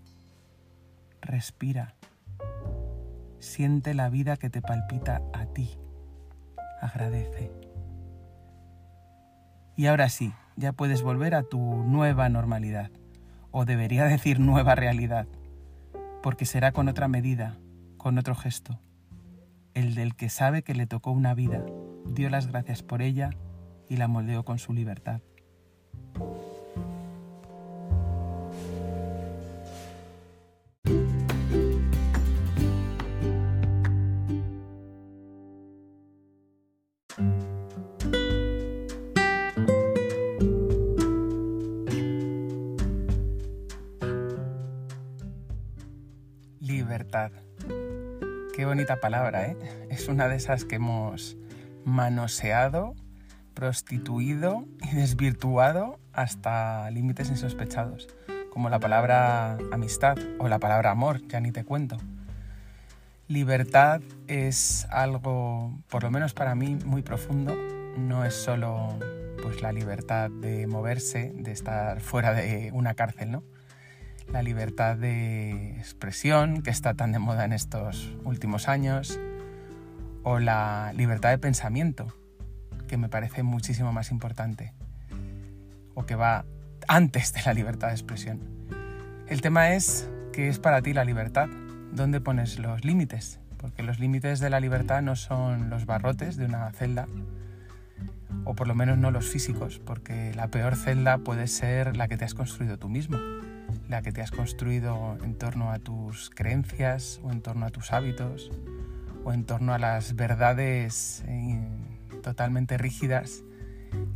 Respira. 1.22 1.94
Siente 3.42 3.92
la 3.92 4.08
vida 4.08 4.36
que 4.36 4.50
te 4.50 4.62
palpita 4.62 5.20
a 5.32 5.46
ti. 5.46 5.76
Agradece. 6.80 7.50
Y 9.74 9.86
ahora 9.86 10.08
sí, 10.08 10.32
ya 10.54 10.72
puedes 10.72 11.02
volver 11.02 11.34
a 11.34 11.42
tu 11.42 11.58
nueva 11.58 12.28
normalidad 12.28 12.92
o 13.50 13.64
debería 13.64 14.04
decir 14.06 14.38
nueva 14.38 14.76
realidad, 14.76 15.26
porque 16.22 16.46
será 16.46 16.70
con 16.70 16.88
otra 16.88 17.08
medida, 17.08 17.58
con 17.96 18.16
otro 18.16 18.36
gesto, 18.36 18.78
el 19.74 19.96
del 19.96 20.14
que 20.14 20.28
sabe 20.28 20.62
que 20.62 20.74
le 20.74 20.86
tocó 20.86 21.10
una 21.10 21.34
vida, 21.34 21.66
dio 22.06 22.30
las 22.30 22.46
gracias 22.46 22.84
por 22.84 23.02
ella 23.02 23.30
y 23.88 23.96
la 23.96 24.06
moldeó 24.06 24.44
con 24.44 24.60
su 24.60 24.72
libertad. 24.72 25.20
Palabra, 48.86 49.46
¿eh? 49.46 49.56
Es 49.90 50.08
una 50.08 50.28
de 50.28 50.36
esas 50.36 50.64
que 50.64 50.76
hemos 50.76 51.36
manoseado, 51.84 52.94
prostituido 53.54 54.64
y 54.80 54.94
desvirtuado 54.94 55.98
hasta 56.12 56.90
límites 56.90 57.28
insospechados, 57.30 58.08
como 58.50 58.68
la 58.70 58.78
palabra 58.78 59.58
amistad 59.72 60.16
o 60.38 60.48
la 60.48 60.58
palabra 60.58 60.90
amor, 60.90 61.26
ya 61.28 61.40
ni 61.40 61.52
te 61.52 61.64
cuento. 61.64 61.96
Libertad 63.28 64.02
es 64.26 64.86
algo, 64.90 65.78
por 65.88 66.02
lo 66.02 66.10
menos 66.10 66.34
para 66.34 66.54
mí, 66.54 66.76
muy 66.84 67.02
profundo. 67.02 67.54
No 67.96 68.24
es 68.24 68.34
solo 68.34 68.98
pues, 69.42 69.62
la 69.62 69.72
libertad 69.72 70.30
de 70.30 70.66
moverse, 70.66 71.32
de 71.34 71.52
estar 71.52 72.00
fuera 72.00 72.32
de 72.32 72.70
una 72.72 72.94
cárcel, 72.94 73.30
¿no? 73.30 73.42
La 74.32 74.42
libertad 74.42 74.96
de 74.96 75.76
expresión, 75.76 76.62
que 76.62 76.70
está 76.70 76.94
tan 76.94 77.12
de 77.12 77.18
moda 77.18 77.44
en 77.44 77.52
estos 77.52 78.16
últimos 78.24 78.66
años, 78.66 79.20
o 80.22 80.38
la 80.38 80.92
libertad 80.96 81.30
de 81.30 81.38
pensamiento, 81.38 82.14
que 82.88 82.96
me 82.96 83.10
parece 83.10 83.42
muchísimo 83.42 83.92
más 83.92 84.10
importante, 84.10 84.72
o 85.94 86.06
que 86.06 86.14
va 86.14 86.46
antes 86.88 87.34
de 87.34 87.42
la 87.44 87.52
libertad 87.52 87.88
de 87.88 87.94
expresión. 87.94 88.40
El 89.28 89.42
tema 89.42 89.74
es 89.74 90.08
qué 90.32 90.48
es 90.48 90.58
para 90.58 90.80
ti 90.80 90.94
la 90.94 91.04
libertad, 91.04 91.48
dónde 91.92 92.22
pones 92.22 92.58
los 92.58 92.86
límites, 92.86 93.38
porque 93.58 93.82
los 93.82 93.98
límites 93.98 94.40
de 94.40 94.48
la 94.48 94.60
libertad 94.60 95.02
no 95.02 95.14
son 95.14 95.68
los 95.68 95.84
barrotes 95.84 96.36
de 96.36 96.46
una 96.46 96.70
celda, 96.72 97.06
o 98.44 98.54
por 98.54 98.66
lo 98.66 98.74
menos 98.74 98.96
no 98.96 99.10
los 99.10 99.28
físicos, 99.28 99.78
porque 99.78 100.32
la 100.34 100.48
peor 100.48 100.74
celda 100.74 101.18
puede 101.18 101.48
ser 101.48 101.98
la 101.98 102.08
que 102.08 102.16
te 102.16 102.24
has 102.24 102.34
construido 102.34 102.78
tú 102.78 102.88
mismo, 102.88 103.18
la 103.88 104.02
que 104.02 104.12
te 104.12 104.22
has 104.22 104.30
construido 104.30 105.16
en 105.22 105.34
torno 105.34 105.72
a 105.72 105.78
tus 105.78 106.30
creencias 106.30 107.20
o 107.22 107.30
en 107.30 107.40
torno 107.42 107.66
a 107.66 107.70
tus 107.70 107.92
hábitos 107.92 108.50
o 109.24 109.32
en 109.32 109.44
torno 109.44 109.74
a 109.74 109.78
las 109.78 110.16
verdades 110.16 111.24
eh, 111.26 111.68
totalmente 112.22 112.78
rígidas 112.78 113.42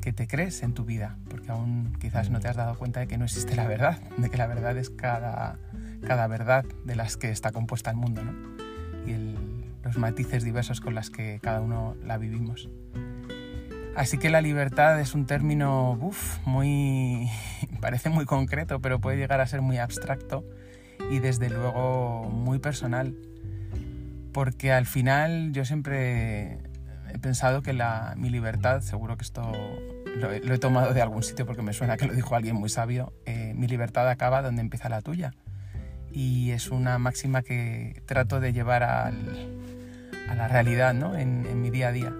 que 0.00 0.12
te 0.12 0.26
crees 0.26 0.62
en 0.62 0.72
tu 0.72 0.84
vida, 0.84 1.18
porque 1.28 1.50
aún 1.50 1.96
quizás 2.00 2.30
no 2.30 2.40
te 2.40 2.48
has 2.48 2.56
dado 2.56 2.76
cuenta 2.76 3.00
de 3.00 3.06
que 3.06 3.18
no 3.18 3.24
existe 3.24 3.54
la 3.56 3.66
verdad, 3.66 4.00
de 4.16 4.30
que 4.30 4.36
la 4.36 4.46
verdad 4.46 4.76
es 4.78 4.90
cada, 4.90 5.58
cada 6.06 6.26
verdad 6.26 6.64
de 6.84 6.96
las 6.96 7.16
que 7.16 7.30
está 7.30 7.52
compuesta 7.52 7.90
el 7.90 7.96
mundo, 7.96 8.22
¿no? 8.24 8.32
y 9.06 9.34
los 9.84 9.98
matices 9.98 10.42
diversos 10.42 10.80
con 10.80 10.94
las 10.94 11.10
que 11.10 11.38
cada 11.42 11.60
uno 11.60 11.96
la 12.04 12.18
vivimos. 12.18 12.68
Así 13.94 14.18
que 14.18 14.28
la 14.28 14.42
libertad 14.42 15.00
es 15.00 15.14
un 15.14 15.24
término 15.24 15.98
muy 16.44 17.30
parece 17.86 18.10
muy 18.10 18.24
concreto, 18.24 18.80
pero 18.80 18.98
puede 18.98 19.16
llegar 19.16 19.40
a 19.40 19.46
ser 19.46 19.60
muy 19.60 19.78
abstracto 19.78 20.44
y 21.08 21.20
desde 21.20 21.48
luego 21.50 22.28
muy 22.28 22.58
personal 22.58 23.14
porque 24.32 24.72
al 24.72 24.86
final 24.86 25.52
yo 25.52 25.64
siempre 25.64 26.58
he 27.14 27.18
pensado 27.20 27.62
que 27.62 27.72
la, 27.72 28.14
mi 28.16 28.28
libertad, 28.28 28.80
seguro 28.80 29.16
que 29.16 29.22
esto 29.22 29.52
lo, 30.16 30.32
he 30.32 30.58
tomado 30.58 30.94
de 30.94 31.00
algún 31.00 31.22
sitio 31.22 31.46
porque 31.46 31.62
me 31.62 31.72
suena 31.72 31.96
que 31.96 32.08
lo 32.08 32.12
dijo 32.12 32.34
alguien 32.34 32.56
muy 32.56 32.68
sabio, 32.68 33.12
eh, 33.24 33.54
mi 33.54 33.68
libertad 33.68 34.08
acaba 34.08 34.42
donde 34.42 34.62
empieza 34.62 34.88
la 34.88 35.00
tuya. 35.00 35.32
Y 36.10 36.50
es 36.50 36.72
una 36.72 36.98
máxima 36.98 37.42
que 37.42 38.02
trato 38.04 38.40
de 38.40 38.52
llevar 38.52 38.82
al, 38.82 39.48
a 40.28 40.34
la 40.34 40.48
realidad 40.48 40.92
¿no? 40.92 41.16
en, 41.16 41.46
en 41.46 41.62
mi 41.62 41.70
día 41.70 41.86
a 41.86 41.92
día. 41.92 42.12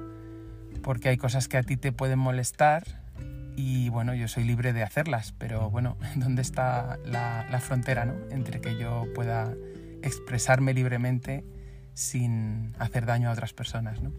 Porque 0.85 1.08
hay 1.08 1.16
cosas 1.16 1.49
que 1.49 1.56
a 1.56 1.64
ti 1.64 1.76
te 1.76 1.90
pueden 1.90 2.20
molestar 2.20 3.05
y 3.56 3.88
bueno, 3.88 4.14
yo 4.14 4.28
soy 4.28 4.44
libre 4.44 4.72
de 4.72 4.82
hacerlas, 4.82 5.32
pero 5.38 5.70
bueno, 5.70 5.96
¿dónde 6.14 6.42
está 6.42 6.98
la, 7.04 7.46
la 7.50 7.60
frontera 7.60 8.04
¿no? 8.04 8.14
entre 8.30 8.60
que 8.60 8.76
yo 8.76 9.06
pueda 9.14 9.52
expresarme 10.02 10.75
libremente 10.75 11.44
sin 11.94 12.75
hacer 12.78 13.06
daño 13.06 13.30
a 13.30 13.32
otras 13.32 13.54
personas. 13.54 14.02
¿no? 14.02 14.12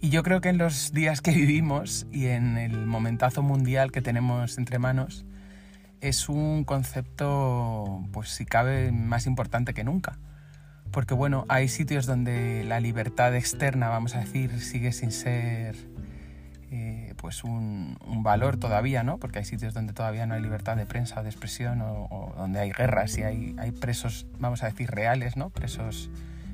Y 0.00 0.10
yo 0.10 0.22
creo 0.22 0.40
que 0.40 0.50
en 0.50 0.58
los 0.58 0.92
días 0.92 1.22
que 1.22 1.30
vivimos 1.32 2.06
y 2.12 2.26
en 2.26 2.58
el 2.58 2.86
momentazo 2.86 3.42
mundial 3.42 3.90
que 3.90 4.02
tenemos 4.02 4.58
entre 4.58 4.78
manos, 4.78 5.24
es 6.00 6.28
un 6.28 6.64
concepto, 6.64 8.04
pues 8.12 8.28
si 8.28 8.44
cabe, 8.44 8.92
más 8.92 9.26
importante 9.26 9.72
que 9.72 9.82
nunca. 9.82 10.18
Porque 10.92 11.14
bueno, 11.14 11.46
hay 11.48 11.68
sitios 11.68 12.06
donde 12.06 12.64
la 12.64 12.80
libertad 12.80 13.34
externa, 13.34 13.88
vamos 13.88 14.14
a 14.14 14.20
decir, 14.20 14.60
sigue 14.60 14.92
sin 14.92 15.10
ser 15.10 15.74
pues 17.16 17.44
un, 17.44 17.96
valor 18.22 18.56
todavía, 18.56 19.02
¿no? 19.02 19.18
Porque 19.18 19.38
hay 19.38 19.44
sitios 19.44 19.74
donde 19.74 19.92
todavía 19.92 20.26
no 20.26 20.34
hay 20.34 20.42
libertad 20.42 20.76
de 20.76 20.86
prensa 20.86 21.20
o 21.20 21.22
de 21.22 21.28
expresión 21.28 21.80
o, 21.80 22.34
donde 22.36 22.60
hay 22.60 22.72
guerras 22.72 23.16
y 23.18 23.22
hay, 23.22 23.56
hay, 23.58 23.72
presos, 23.72 24.26
vamos 24.38 24.62
a 24.62 24.66
decir, 24.66 24.90
reales, 24.90 25.36
¿no? 25.36 25.50
Presos 25.50 26.10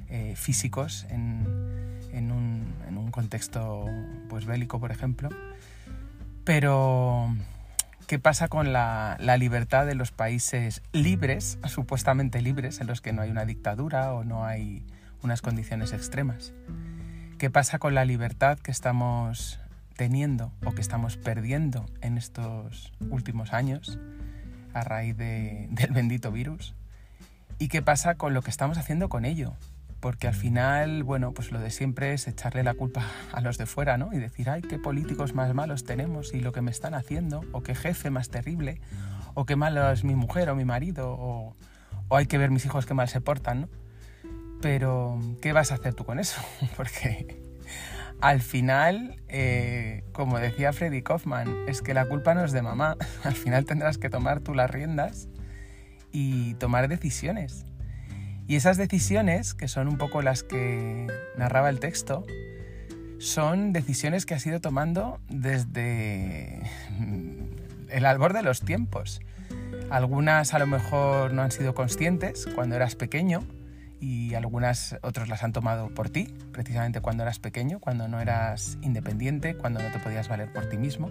eh, 0.08 0.34
físicos 0.36 1.06
en, 1.10 1.46
en, 2.12 2.32
un, 2.32 2.74
en, 2.88 2.98
un, 2.98 3.10
contexto 3.10 3.86
pues 4.28 4.44
bélico, 4.44 4.80
por 4.80 4.90
ejemplo. 4.90 5.30
Pero, 6.44 7.34
¿qué 8.06 8.18
pasa 8.18 8.48
con 8.48 8.72
la, 8.72 9.16
la 9.20 9.36
libertad 9.36 9.86
de 9.86 9.94
los 9.94 10.10
países 10.10 10.82
libres, 10.92 11.58
supuestamente 11.66 12.42
libres, 12.42 12.80
en 12.80 12.86
los 12.86 13.00
que 13.00 13.12
no 13.12 13.22
hay 13.22 13.30
una 13.30 13.44
dictadura 13.44 14.12
o 14.12 14.24
no 14.24 14.44
hay 14.44 14.84
unas 15.22 15.40
condiciones 15.40 15.92
extremas? 15.92 16.52
¿Qué 17.38 17.50
pasa 17.50 17.78
con 17.78 17.94
la 17.94 18.04
libertad 18.04 18.58
que 18.58 18.70
estamos 18.70 19.58
teniendo 19.96 20.52
o 20.64 20.72
que 20.72 20.80
estamos 20.80 21.16
perdiendo 21.16 21.86
en 22.00 22.18
estos 22.18 22.92
últimos 23.10 23.52
años 23.52 23.98
a 24.74 24.82
raíz 24.82 25.16
del 25.16 25.92
bendito 25.92 26.32
virus 26.32 26.74
y 27.58 27.68
qué 27.68 27.82
pasa 27.82 28.16
con 28.16 28.34
lo 28.34 28.42
que 28.42 28.50
estamos 28.50 28.78
haciendo 28.78 29.08
con 29.08 29.24
ello. 29.24 29.54
Porque 30.00 30.26
al 30.26 30.34
final, 30.34 31.04
bueno, 31.04 31.32
pues 31.32 31.52
lo 31.52 31.60
de 31.60 31.70
siempre 31.70 32.12
es 32.12 32.26
echarle 32.26 32.64
la 32.64 32.74
culpa 32.74 33.06
a 33.32 33.40
los 33.40 33.56
de 33.56 33.66
fuera, 33.66 33.98
¿no? 33.98 34.12
Y 34.12 34.18
decir, 34.18 34.50
ay, 34.50 34.60
qué 34.62 34.80
políticos 34.80 35.32
más 35.32 35.54
malos 35.54 35.84
tenemos 35.84 36.34
y 36.34 36.40
lo 36.40 36.50
que 36.50 36.60
me 36.60 36.72
están 36.72 36.94
haciendo, 36.94 37.44
o 37.52 37.62
qué 37.62 37.76
jefe 37.76 38.10
más 38.10 38.28
terrible, 38.28 38.80
o 39.34 39.46
qué 39.46 39.54
malo 39.54 39.92
es 39.92 40.02
mi 40.02 40.16
mujer 40.16 40.50
o 40.50 40.56
mi 40.56 40.64
marido, 40.64 41.12
o, 41.12 41.54
o 42.08 42.16
hay 42.16 42.26
que 42.26 42.36
ver 42.36 42.50
mis 42.50 42.64
hijos 42.64 42.84
qué 42.84 42.94
mal 42.94 43.08
se 43.08 43.20
portan, 43.20 43.60
¿no? 43.60 43.68
Pero, 44.60 45.20
¿qué 45.40 45.52
vas 45.52 45.70
a 45.70 45.74
hacer 45.74 45.94
tú 45.94 46.04
con 46.04 46.18
eso? 46.18 46.42
Porque 46.76 47.41
al 48.22 48.40
final, 48.40 49.16
eh, 49.28 50.04
como 50.12 50.38
decía 50.38 50.72
Freddy 50.72 51.02
Kaufman, 51.02 51.64
es 51.66 51.82
que 51.82 51.92
la 51.92 52.06
culpa 52.06 52.34
no 52.34 52.44
es 52.44 52.52
de 52.52 52.62
mamá. 52.62 52.96
Al 53.24 53.34
final 53.34 53.64
tendrás 53.64 53.98
que 53.98 54.08
tomar 54.08 54.40
tú 54.40 54.54
las 54.54 54.70
riendas 54.70 55.28
y 56.12 56.54
tomar 56.54 56.86
decisiones. 56.86 57.66
Y 58.46 58.54
esas 58.54 58.76
decisiones, 58.76 59.54
que 59.54 59.66
son 59.66 59.88
un 59.88 59.98
poco 59.98 60.22
las 60.22 60.44
que 60.44 61.08
narraba 61.36 61.68
el 61.68 61.80
texto, 61.80 62.24
son 63.18 63.72
decisiones 63.72 64.24
que 64.24 64.34
has 64.34 64.46
ido 64.46 64.60
tomando 64.60 65.20
desde 65.28 66.62
el 67.88 68.06
albor 68.06 68.34
de 68.34 68.42
los 68.42 68.60
tiempos. 68.60 69.20
Algunas 69.90 70.54
a 70.54 70.60
lo 70.60 70.68
mejor 70.68 71.32
no 71.32 71.42
han 71.42 71.50
sido 71.50 71.74
conscientes 71.74 72.48
cuando 72.54 72.76
eras 72.76 72.94
pequeño, 72.94 73.42
y 74.02 74.34
algunas 74.34 74.98
otros 75.02 75.28
las 75.28 75.44
han 75.44 75.52
tomado 75.52 75.88
por 75.88 76.10
ti, 76.10 76.34
precisamente 76.50 77.00
cuando 77.00 77.22
eras 77.22 77.38
pequeño, 77.38 77.78
cuando 77.78 78.08
no 78.08 78.20
eras 78.20 78.76
independiente, 78.82 79.56
cuando 79.56 79.80
no 79.80 79.92
te 79.92 80.00
podías 80.00 80.28
valer 80.28 80.52
por 80.52 80.68
ti 80.68 80.76
mismo. 80.76 81.08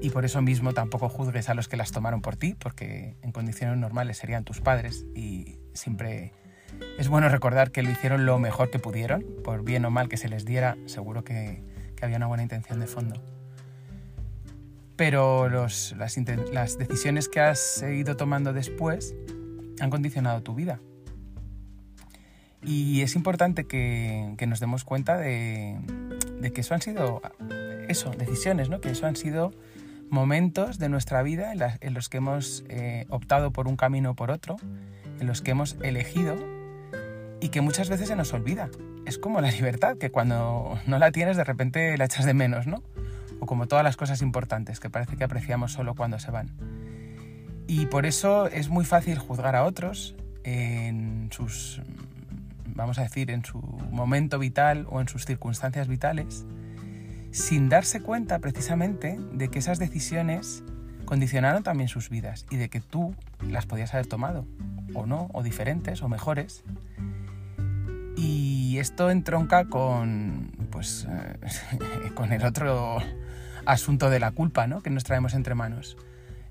Y 0.00 0.08
por 0.08 0.24
eso 0.24 0.40
mismo 0.40 0.72
tampoco 0.72 1.10
juzgues 1.10 1.50
a 1.50 1.54
los 1.54 1.68
que 1.68 1.76
las 1.76 1.92
tomaron 1.92 2.22
por 2.22 2.36
ti, 2.36 2.56
porque 2.58 3.16
en 3.20 3.32
condiciones 3.32 3.76
normales 3.76 4.16
serían 4.16 4.44
tus 4.44 4.62
padres 4.62 5.04
y 5.14 5.58
siempre 5.74 6.32
es 6.98 7.08
bueno 7.08 7.28
recordar 7.28 7.70
que 7.70 7.82
lo 7.82 7.90
hicieron 7.90 8.24
lo 8.24 8.38
mejor 8.38 8.70
que 8.70 8.78
pudieron, 8.78 9.22
por 9.44 9.62
bien 9.62 9.84
o 9.84 9.90
mal 9.90 10.08
que 10.08 10.16
se 10.16 10.30
les 10.30 10.46
diera, 10.46 10.78
seguro 10.86 11.22
que, 11.22 11.62
que 11.96 12.04
había 12.06 12.16
una 12.16 12.28
buena 12.28 12.42
intención 12.42 12.80
de 12.80 12.86
fondo. 12.86 13.22
Pero 14.96 15.50
los, 15.50 15.94
las, 15.98 16.16
las 16.50 16.78
decisiones 16.78 17.28
que 17.28 17.40
has 17.40 17.82
ido 17.82 18.16
tomando 18.16 18.54
después 18.54 19.14
han 19.80 19.90
condicionado 19.90 20.42
tu 20.42 20.54
vida 20.54 20.80
y 22.62 23.00
es 23.00 23.14
importante 23.16 23.64
que, 23.64 24.34
nos 24.46 24.60
demos 24.60 24.84
cuenta 24.84 25.16
de, 25.16 25.78
que 26.54 26.60
eso 26.60 26.74
han 26.74 26.82
sido, 26.82 27.22
eso, 27.88 28.10
decisiones, 28.10 28.68
¿no? 28.68 28.80
Que 28.80 28.90
eso 28.90 29.06
han 29.06 29.16
sido 29.16 29.52
momentos 30.10 30.78
de 30.78 30.88
nuestra 30.88 31.22
vida 31.22 31.52
en, 31.80 31.94
los 31.94 32.08
que 32.08 32.18
hemos 32.18 32.64
eh, 32.68 33.06
optado 33.08 33.52
por 33.52 33.68
un 33.68 33.76
camino 33.76 34.10
o 34.10 34.14
por 34.14 34.30
otro, 34.30 34.56
en 35.20 35.26
los 35.26 35.40
que 35.40 35.52
hemos 35.52 35.76
elegido 35.82 36.36
y 37.40 37.48
que 37.48 37.60
muchas 37.60 37.88
veces 37.88 38.08
se 38.08 38.16
nos 38.16 38.32
olvida. 38.34 38.68
Es 39.06 39.16
como 39.16 39.40
la 39.40 39.50
libertad, 39.50 39.96
que 39.96 40.10
cuando 40.10 40.78
no 40.86 40.98
la 40.98 41.12
tienes 41.12 41.36
de 41.36 41.44
repente 41.44 41.96
la 41.96 42.04
echas 42.04 42.26
de 42.26 42.34
menos, 42.34 42.66
¿no? 42.66 42.82
O 43.38 43.46
como 43.46 43.66
todas 43.66 43.84
las 43.84 43.96
cosas 43.96 44.20
importantes, 44.20 44.80
que 44.80 44.90
parece 44.90 45.16
que 45.16 45.24
apreciamos 45.24 45.72
solo 45.72 45.94
cuando 45.94 46.18
se 46.18 46.30
van. 46.30 46.50
Y 47.66 47.86
por 47.86 48.04
eso 48.04 48.48
es 48.48 48.68
muy 48.68 48.84
fácil 48.84 49.18
juzgar 49.18 49.56
a 49.56 49.64
otros 49.64 50.16
en 50.42 51.28
sus 51.32 51.80
vamos 52.80 52.98
a 52.98 53.02
decir, 53.02 53.30
en 53.30 53.44
su 53.44 53.58
momento 53.58 54.38
vital 54.38 54.86
o 54.88 55.00
en 55.00 55.08
sus 55.08 55.26
circunstancias 55.26 55.86
vitales, 55.86 56.46
sin 57.30 57.68
darse 57.68 58.00
cuenta 58.00 58.38
precisamente 58.38 59.18
de 59.32 59.48
que 59.48 59.58
esas 59.58 59.78
decisiones 59.78 60.64
condicionaron 61.04 61.62
también 61.62 61.88
sus 61.88 62.08
vidas 62.08 62.46
y 62.50 62.56
de 62.56 62.68
que 62.70 62.80
tú 62.80 63.14
las 63.46 63.66
podías 63.66 63.92
haber 63.92 64.06
tomado, 64.06 64.46
o 64.94 65.06
no, 65.06 65.28
o 65.32 65.42
diferentes, 65.42 66.02
o 66.02 66.08
mejores. 66.08 66.64
Y 68.16 68.78
esto 68.78 69.10
entronca 69.10 69.66
con, 69.66 70.52
pues, 70.70 71.06
eh, 71.08 72.10
con 72.14 72.32
el 72.32 72.44
otro 72.44 72.98
asunto 73.66 74.08
de 74.08 74.20
la 74.20 74.30
culpa 74.30 74.66
¿no? 74.66 74.82
que 74.82 74.90
nos 74.90 75.04
traemos 75.04 75.34
entre 75.34 75.54
manos. 75.54 75.96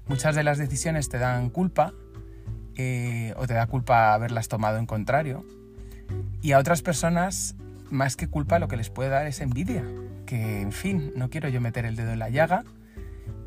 Muchas 0.08 0.36
de 0.36 0.44
las 0.44 0.58
decisiones 0.58 1.10
te 1.10 1.18
dan 1.18 1.50
culpa 1.50 1.94
eh, 2.76 3.34
o 3.38 3.46
te 3.46 3.56
da 3.56 3.68
culpa 3.68 4.14
haberlas 4.14 4.48
tomado 4.48 4.78
en 4.78 4.86
contrario. 4.86 5.46
Y 6.42 6.54
a 6.54 6.60
otras 6.60 6.82
personas, 6.82 7.56
más 7.90 8.16
que 8.16 8.28
culpa, 8.28 8.60
lo 8.60 8.68
que 8.68 8.78
les 8.78 8.90
puede 8.90 9.10
dar 9.10 9.28
es 9.28 9.42
envidia. 9.42 9.84
Que, 10.26 10.62
en 10.62 10.72
fin, 10.72 11.12
no 11.16 11.30
quiero 11.30 11.50
yo 11.50 11.60
meter 11.60 11.86
el 11.86 11.96
dedo 11.96 12.14
en 12.14 12.20
la 12.20 12.30
llaga, 12.30 12.64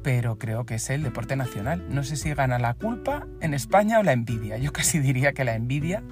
pero 0.03 0.39
creo 0.39 0.67
que 0.67 0.75
es 0.75 0.91
el 0.91 1.03
deporte 1.03 1.37
nacional. 1.37 1.87
No 1.89 2.05
sé 2.05 2.17
si 2.17 2.35
gana 2.35 2.59
la 2.59 2.75
culpa 2.75 3.27
en 3.41 3.55
España 3.55 3.99
o 3.99 4.03
la 4.03 4.13
envidia. 4.13 4.59
Yo 4.59 4.73
casi 4.73 4.99
diría 4.99 5.33
que 5.33 5.45
la 5.45 5.55
envidia. 5.55 6.03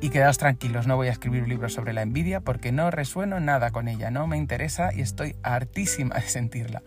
Y 0.00 0.10
quedaos 0.10 0.36
tranquilos, 0.36 0.86
no 0.86 0.96
voy 0.96 1.08
a 1.08 1.12
escribir 1.12 1.42
un 1.42 1.48
libro 1.48 1.70
sobre 1.70 1.94
la 1.94 2.02
envidia 2.02 2.40
porque 2.40 2.70
no 2.70 2.90
resueno 2.90 3.40
nada 3.40 3.70
con 3.70 3.88
ella, 3.88 4.10
no 4.10 4.26
me 4.26 4.36
interesa 4.36 4.90
y 4.94 5.00
estoy 5.00 5.36
hartísima 5.42 6.16
de 6.16 6.28
sentirla. 6.28 6.82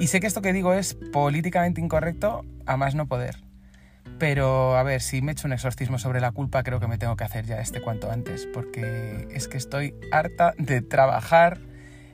Y 0.00 0.08
sé 0.08 0.18
que 0.18 0.26
esto 0.26 0.42
que 0.42 0.52
digo 0.52 0.74
es 0.74 0.98
políticamente 1.12 1.80
incorrecto 1.80 2.44
a 2.66 2.76
más 2.76 2.96
no 2.96 3.06
poder. 3.06 3.45
Pero 4.18 4.76
a 4.76 4.82
ver, 4.82 5.02
si 5.02 5.20
me 5.20 5.32
echo 5.32 5.46
un 5.46 5.52
exorcismo 5.52 5.98
sobre 5.98 6.20
la 6.20 6.32
culpa, 6.32 6.62
creo 6.62 6.80
que 6.80 6.88
me 6.88 6.96
tengo 6.96 7.16
que 7.16 7.24
hacer 7.24 7.44
ya 7.44 7.60
este 7.60 7.82
cuanto 7.82 8.10
antes, 8.10 8.48
porque 8.52 9.28
es 9.30 9.46
que 9.46 9.58
estoy 9.58 9.94
harta 10.10 10.54
de 10.56 10.80
trabajar 10.80 11.58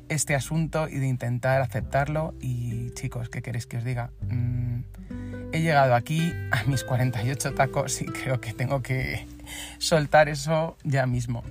este 0.08 0.34
asunto 0.34 0.88
y 0.88 0.98
de 0.98 1.06
intentar 1.06 1.60
aceptarlo. 1.60 2.34
Y 2.40 2.90
chicos, 2.90 3.28
¿qué 3.28 3.40
queréis 3.40 3.66
que 3.66 3.76
os 3.76 3.84
diga? 3.84 4.10
Mm, 4.28 4.80
he 5.52 5.60
llegado 5.60 5.94
aquí 5.94 6.32
a 6.50 6.64
mis 6.64 6.82
48 6.82 7.54
tacos 7.54 8.02
y 8.02 8.06
creo 8.06 8.40
que 8.40 8.52
tengo 8.52 8.82
que 8.82 9.26
soltar 9.78 10.28
eso 10.28 10.76
ya 10.82 11.06
mismo. 11.06 11.44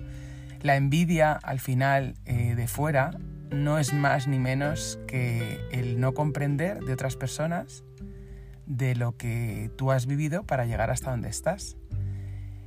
La 0.61 0.75
envidia 0.75 1.31
al 1.31 1.59
final 1.59 2.15
eh, 2.25 2.55
de 2.55 2.67
fuera 2.67 3.11
no 3.51 3.79
es 3.79 3.93
más 3.93 4.27
ni 4.27 4.37
menos 4.37 4.99
que 5.07 5.59
el 5.71 5.99
no 5.99 6.13
comprender 6.13 6.79
de 6.81 6.93
otras 6.93 7.15
personas 7.15 7.83
de 8.65 8.95
lo 8.95 9.17
que 9.17 9.71
tú 9.77 9.91
has 9.91 10.05
vivido 10.05 10.43
para 10.43 10.65
llegar 10.65 10.91
hasta 10.91 11.11
donde 11.11 11.29
estás. 11.29 11.77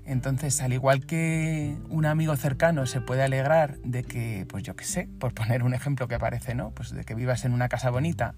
Entonces, 0.07 0.61
al 0.61 0.73
igual 0.73 1.07
que 1.07 1.77
un 1.89 2.05
amigo 2.05 2.37
cercano 2.37 2.85
se 2.87 3.01
puede 3.01 3.23
alegrar 3.23 3.79
de 3.79 4.05
que, 4.05 4.47
pues 4.49 4.63
yo 4.63 4.77
qué 4.77 4.85
sé, 4.85 5.09
por 5.19 5.33
poner 5.33 5.63
un 5.63 5.73
ejemplo 5.73 6.09
que 6.09 6.15
aparece, 6.15 6.55
¿no? 6.55 6.71
Pues 6.71 6.91
de 6.91 7.05
que 7.05 7.15
vivas 7.15 7.45
en 7.45 7.53
una 7.53 7.69
casa 7.69 7.91
bonita, 7.91 8.35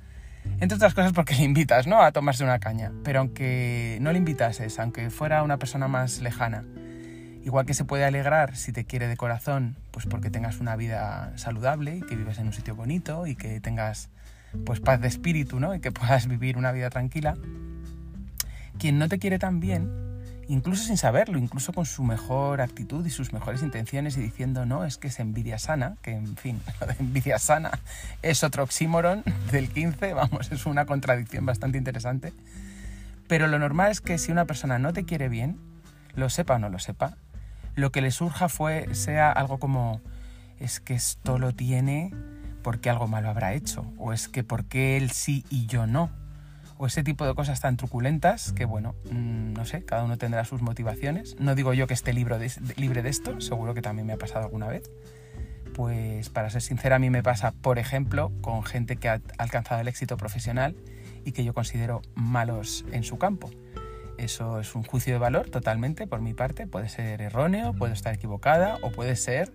entre 0.61 0.77
otras 0.77 0.95
cosas 0.95 1.13
porque 1.13 1.35
le 1.35 1.43
invitas, 1.43 1.87
¿no? 1.87 2.03
A 2.03 2.13
tomarse 2.13 2.45
una 2.45 2.59
caña. 2.59 2.93
Pero 3.05 3.21
aunque 3.21 3.99
no 4.01 4.13
le 4.13 4.19
invitases, 4.19 4.79
aunque 4.79 5.11
fuera 5.11 5.43
una 5.43 5.59
persona 5.59 5.89
más 5.89 6.21
lejana, 6.21 6.65
igual 7.45 7.67
que 7.67 7.75
se 7.75 7.85
puede 7.85 8.05
alegrar 8.05 8.57
si 8.57 8.73
te 8.73 8.85
quiere 8.85 9.09
de 9.09 9.17
corazón, 9.17 9.77
pues 9.91 10.07
porque 10.07 10.31
tengas 10.31 10.61
una 10.61 10.77
vida 10.77 11.33
saludable 11.37 11.97
y 11.97 12.01
que 12.03 12.17
vives 12.17 12.39
en 12.39 12.47
un 12.47 12.53
sitio 12.53 12.75
bonito 12.75 13.27
y 13.27 13.35
que 13.35 13.61
tengas 13.61 14.09
pues 14.65 14.81
paz 14.81 15.01
de 15.01 15.09
espíritu, 15.09 15.61
¿no? 15.61 15.75
Y 15.75 15.81
que 15.81 15.93
puedas 15.93 16.27
vivir 16.29 16.57
una 16.57 16.73
vida 16.73 16.91
tranquila. 16.91 17.37
Quien 18.79 18.99
no 18.99 19.09
te 19.09 19.19
quiere 19.19 19.39
tan 19.39 19.61
bien, 19.61 19.91
incluso 20.49 20.85
sin 20.85 20.97
saberlo, 20.97 21.39
incluso 21.39 21.73
con 21.73 21.87
su 21.87 22.05
mejor 22.05 22.61
actitud 22.61 23.05
y 23.07 23.11
sus 23.11 23.33
mejores 23.33 23.63
intenciones 23.63 24.17
y 24.17 24.21
diciendo, 24.21 24.67
no, 24.67 24.85
es 24.85 24.99
que 24.99 25.09
es 25.09 25.19
envidia 25.19 25.59
sana, 25.59 25.97
que 26.03 26.13
en 26.13 26.37
fin, 26.37 26.61
envidia 26.99 27.39
sana 27.39 27.79
es 28.23 28.45
otro 28.45 28.63
oxímoron 28.63 29.23
del 29.53 29.69
15, 29.71 30.15
vamos, 30.15 30.53
es 30.53 30.67
una 30.67 30.87
contradicción 30.87 31.47
bastante 31.47 31.79
interesante. 31.79 32.33
Pero 33.29 33.49
lo 33.49 33.59
normal 33.59 33.91
es 33.91 34.01
que 34.01 34.19
si 34.19 34.31
una 34.31 34.45
persona 34.45 34.79
no 34.79 34.93
te 34.93 35.05
quiere 35.05 35.29
bien, 35.29 35.59
lo 36.15 36.31
sepa 36.31 36.55
o 36.55 36.59
no 36.59 36.69
lo 36.69 36.79
sepa, 36.79 37.17
lo 37.75 37.91
que 37.91 38.01
le 38.01 38.11
surja 38.11 38.49
fue, 38.49 38.95
sea 38.95 39.33
algo 39.33 39.59
como, 39.59 40.01
es 40.61 40.81
que 40.81 40.95
esto 40.95 41.39
lo 41.39 41.53
tiene 41.53 42.13
porque 42.67 42.91
algo 42.91 43.07
malo 43.07 43.29
habrá 43.29 43.55
hecho, 43.55 43.85
o 43.97 44.13
es 44.13 44.27
que 44.27 44.43
porque 44.43 44.97
él 44.97 45.13
sí 45.13 45.45
y 45.51 45.67
yo 45.67 45.87
no, 45.87 46.11
o 46.79 46.89
ese 46.89 47.05
tipo 47.05 47.25
de 47.25 47.33
cosas 47.33 47.61
tan 47.61 47.77
truculentas 47.77 48.51
que, 48.51 48.65
bueno, 48.65 48.97
mm, 49.09 49.53
no 49.53 49.65
sé, 49.65 49.85
cada 49.85 50.03
uno 50.03 50.19
tendrá 50.19 50.45
sus 50.45 50.63
motivaciones. 50.63 51.37
No 51.39 51.55
digo 51.55 51.75
yo 51.75 51.87
que 51.87 51.95
esté 51.95 52.13
libre 52.13 52.39
de, 52.39 52.51
libre 52.75 53.03
de 53.03 53.09
esto, 53.09 53.41
seguro 53.41 53.73
que 53.73 53.83
también 53.83 54.09
me 54.09 54.15
ha 54.15 54.17
pasado 54.17 54.47
alguna 54.47 54.67
vez. 54.67 54.91
Pues 55.77 56.29
para 56.29 56.51
ser 56.51 56.61
sincera, 56.61 56.97
a 56.97 56.99
mí 56.99 57.09
me 57.09 57.23
pasa, 57.23 57.53
por 57.53 57.79
ejemplo, 57.79 58.33
con 58.41 58.65
gente 58.65 58.97
que 58.97 59.11
ha 59.11 59.21
alcanzado 59.39 59.81
el 59.81 59.87
éxito 59.87 60.17
profesional 60.17 60.75
y 61.25 61.31
que 61.31 61.45
yo 61.45 61.55
considero 61.55 62.03
malos 62.17 62.85
en 62.91 63.05
su 63.05 63.17
campo. 63.17 63.49
Eso 64.19 64.59
es 64.59 64.75
un 64.75 64.83
juicio 64.83 65.13
de 65.13 65.21
valor 65.21 65.51
totalmente 65.51 66.09
por 66.09 66.21
mi 66.21 66.35
parte. 66.35 66.67
Puede 66.67 66.89
ser 66.89 67.23
erróneo, 67.23 67.75
puede 67.75 67.93
estar 67.93 68.13
equivocada 68.13 68.79
o 68.83 68.91
puede 68.91 69.15
ser 69.15 69.53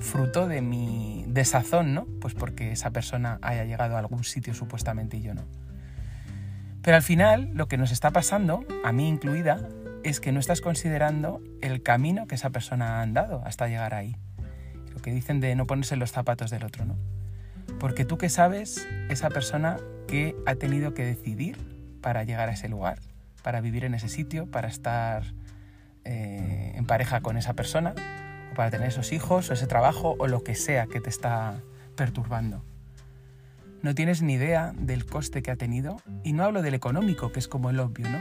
fruto 0.00 0.48
de 0.48 0.62
mi 0.62 1.24
desazón, 1.28 1.94
¿no? 1.94 2.06
Pues 2.20 2.34
porque 2.34 2.72
esa 2.72 2.90
persona 2.90 3.38
haya 3.42 3.64
llegado 3.64 3.96
a 3.96 3.98
algún 3.98 4.24
sitio 4.24 4.54
supuestamente 4.54 5.16
y 5.16 5.22
yo 5.22 5.34
no. 5.34 5.42
Pero 6.82 6.96
al 6.96 7.02
final 7.02 7.50
lo 7.54 7.68
que 7.68 7.76
nos 7.76 7.92
está 7.92 8.10
pasando, 8.10 8.64
a 8.84 8.92
mí 8.92 9.08
incluida, 9.08 9.68
es 10.02 10.20
que 10.20 10.32
no 10.32 10.40
estás 10.40 10.60
considerando 10.60 11.42
el 11.60 11.82
camino 11.82 12.26
que 12.26 12.34
esa 12.34 12.50
persona 12.50 12.98
ha 12.98 13.02
andado 13.02 13.42
hasta 13.44 13.68
llegar 13.68 13.94
ahí. 13.94 14.16
Lo 14.94 15.00
que 15.02 15.12
dicen 15.12 15.40
de 15.40 15.54
no 15.54 15.66
ponerse 15.66 15.96
los 15.96 16.10
zapatos 16.10 16.50
del 16.50 16.64
otro, 16.64 16.84
¿no? 16.86 16.96
Porque 17.78 18.04
tú 18.04 18.18
que 18.18 18.28
sabes 18.28 18.88
esa 19.08 19.28
persona 19.28 19.76
que 20.08 20.34
ha 20.46 20.54
tenido 20.54 20.94
que 20.94 21.04
decidir 21.04 21.58
para 22.00 22.24
llegar 22.24 22.48
a 22.48 22.52
ese 22.52 22.68
lugar, 22.68 22.98
para 23.42 23.60
vivir 23.60 23.84
en 23.84 23.94
ese 23.94 24.08
sitio, 24.08 24.50
para 24.50 24.68
estar 24.68 25.22
eh, 26.04 26.72
en 26.74 26.86
pareja 26.86 27.20
con 27.20 27.36
esa 27.36 27.52
persona, 27.52 27.94
para 28.60 28.70
tener 28.70 28.88
esos 28.88 29.12
hijos, 29.12 29.48
o 29.48 29.54
ese 29.54 29.66
trabajo, 29.66 30.16
o 30.18 30.26
lo 30.26 30.44
que 30.44 30.54
sea 30.54 30.86
que 30.86 31.00
te 31.00 31.08
está 31.08 31.62
perturbando. 31.96 32.62
No 33.80 33.94
tienes 33.94 34.20
ni 34.20 34.34
idea 34.34 34.74
del 34.76 35.06
coste 35.06 35.40
que 35.40 35.50
ha 35.50 35.56
tenido, 35.56 35.96
y 36.24 36.34
no 36.34 36.44
hablo 36.44 36.60
del 36.60 36.74
económico, 36.74 37.32
que 37.32 37.38
es 37.38 37.48
como 37.48 37.70
el 37.70 37.80
obvio, 37.80 38.06
¿no? 38.10 38.20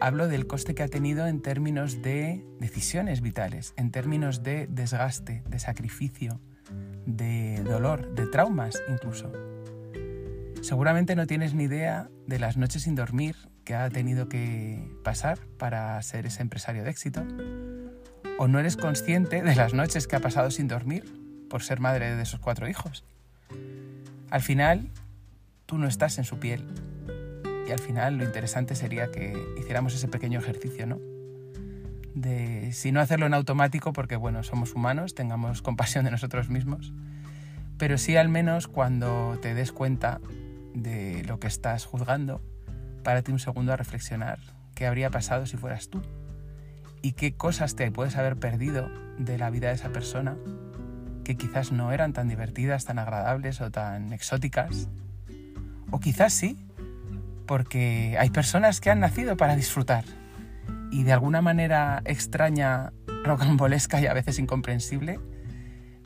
Hablo 0.00 0.26
del 0.26 0.46
coste 0.46 0.74
que 0.74 0.82
ha 0.82 0.88
tenido 0.88 1.26
en 1.26 1.42
términos 1.42 2.00
de 2.00 2.42
decisiones 2.58 3.20
vitales, 3.20 3.74
en 3.76 3.90
términos 3.90 4.42
de 4.42 4.68
desgaste, 4.70 5.42
de 5.46 5.58
sacrificio, 5.58 6.40
de 7.04 7.62
dolor, 7.62 8.14
de 8.14 8.26
traumas 8.26 8.82
incluso. 8.88 9.30
Seguramente 10.62 11.14
no 11.14 11.26
tienes 11.26 11.52
ni 11.52 11.64
idea 11.64 12.08
de 12.26 12.38
las 12.38 12.56
noches 12.56 12.84
sin 12.84 12.94
dormir 12.94 13.36
que 13.64 13.74
ha 13.74 13.90
tenido 13.90 14.30
que 14.30 14.90
pasar 15.04 15.38
para 15.58 16.00
ser 16.00 16.24
ese 16.24 16.40
empresario 16.40 16.84
de 16.84 16.90
éxito. 16.90 17.22
O 18.40 18.46
no 18.46 18.60
eres 18.60 18.76
consciente 18.76 19.42
de 19.42 19.56
las 19.56 19.74
noches 19.74 20.06
que 20.06 20.14
ha 20.14 20.20
pasado 20.20 20.52
sin 20.52 20.68
dormir 20.68 21.04
por 21.50 21.64
ser 21.64 21.80
madre 21.80 22.14
de 22.14 22.22
esos 22.22 22.38
cuatro 22.38 22.68
hijos. 22.68 23.02
Al 24.30 24.42
final, 24.42 24.90
tú 25.66 25.76
no 25.76 25.88
estás 25.88 26.18
en 26.18 26.24
su 26.24 26.38
piel. 26.38 26.64
Y 27.66 27.72
al 27.72 27.80
final 27.80 28.16
lo 28.16 28.22
interesante 28.22 28.76
sería 28.76 29.10
que 29.10 29.36
hiciéramos 29.58 29.92
ese 29.92 30.06
pequeño 30.06 30.38
ejercicio, 30.38 30.86
¿no? 30.86 31.00
De, 32.14 32.72
si 32.72 32.92
no 32.92 33.00
hacerlo 33.00 33.26
en 33.26 33.34
automático, 33.34 33.92
porque 33.92 34.14
bueno, 34.14 34.44
somos 34.44 34.72
humanos, 34.72 35.16
tengamos 35.16 35.60
compasión 35.60 36.04
de 36.04 36.12
nosotros 36.12 36.48
mismos, 36.48 36.92
pero 37.76 37.98
sí 37.98 38.16
al 38.16 38.28
menos 38.28 38.68
cuando 38.68 39.36
te 39.42 39.54
des 39.54 39.72
cuenta 39.72 40.20
de 40.74 41.24
lo 41.24 41.40
que 41.40 41.48
estás 41.48 41.86
juzgando, 41.86 42.40
párate 43.02 43.32
un 43.32 43.40
segundo 43.40 43.72
a 43.72 43.76
reflexionar 43.76 44.38
qué 44.76 44.86
habría 44.86 45.10
pasado 45.10 45.44
si 45.46 45.56
fueras 45.56 45.88
tú 45.88 46.02
y 47.02 47.12
qué 47.12 47.34
cosas 47.34 47.76
te 47.76 47.90
puedes 47.90 48.16
haber 48.16 48.36
perdido 48.36 48.90
de 49.18 49.38
la 49.38 49.50
vida 49.50 49.68
de 49.68 49.74
esa 49.74 49.90
persona 49.90 50.36
que 51.24 51.36
quizás 51.36 51.72
no 51.72 51.92
eran 51.92 52.12
tan 52.12 52.28
divertidas, 52.28 52.84
tan 52.84 52.98
agradables 52.98 53.60
o 53.60 53.70
tan 53.70 54.12
exóticas. 54.12 54.88
O 55.90 56.00
quizás 56.00 56.32
sí, 56.32 56.58
porque 57.46 58.16
hay 58.18 58.30
personas 58.30 58.80
que 58.80 58.90
han 58.90 59.00
nacido 59.00 59.36
para 59.36 59.56
disfrutar 59.56 60.04
y 60.90 61.02
de 61.02 61.12
alguna 61.12 61.42
manera 61.42 62.02
extraña, 62.04 62.92
rocambolesca 63.24 64.00
y 64.00 64.06
a 64.06 64.14
veces 64.14 64.38
incomprensible, 64.38 65.20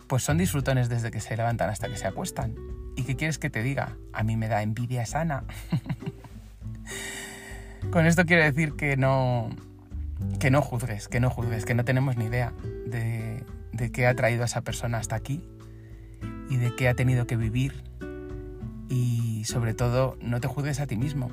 pues 0.09 0.22
son 0.22 0.38
disfrutones 0.38 0.88
desde 0.88 1.11
que 1.11 1.20
se 1.20 1.37
levantan 1.37 1.70
hasta 1.70 1.88
que 1.88 1.96
se 1.96 2.07
acuestan. 2.07 2.55
¿Y 2.96 3.05
qué 3.05 3.16
quieres 3.16 3.38
que 3.38 3.48
te 3.48 3.62
diga? 3.62 3.96
A 4.12 4.22
mí 4.22 4.37
me 4.37 4.48
da 4.48 4.62
envidia 4.62 5.07
sana. 5.07 5.44
Con 7.90 8.07
esto 8.07 8.26
quiero 8.26 8.42
decir 8.42 8.74
que 8.74 8.96
no, 8.96 9.50
que 10.39 10.51
no 10.51 10.63
juzgues, 10.63 11.09
que 11.09 11.21
no 11.21 11.31
juzgues, 11.31 11.65
que 11.65 11.75
no 11.75 11.85
tenemos 11.85 12.17
ni 12.17 12.27
idea 12.27 12.53
de, 12.87 13.45
de 13.73 13.93
qué 13.93 14.07
ha 14.07 14.15
traído 14.15 14.43
a 14.43 14.47
esa 14.47 14.63
persona 14.63 14.99
hasta 14.99 15.17
aquí 15.17 15.45
y 16.49 16.57
de 16.57 16.75
qué 16.77 16.89
ha 16.89 16.95
tenido 16.95 17.27
que 17.27 17.37
vivir 17.37 17.83
y 18.89 19.45
sobre 19.45 19.75
todo 19.75 20.17
no 20.21 20.41
te 20.41 20.49
juzgues 20.49 20.81
a 20.81 20.87
ti 20.87 20.97
mismo. 20.97 21.31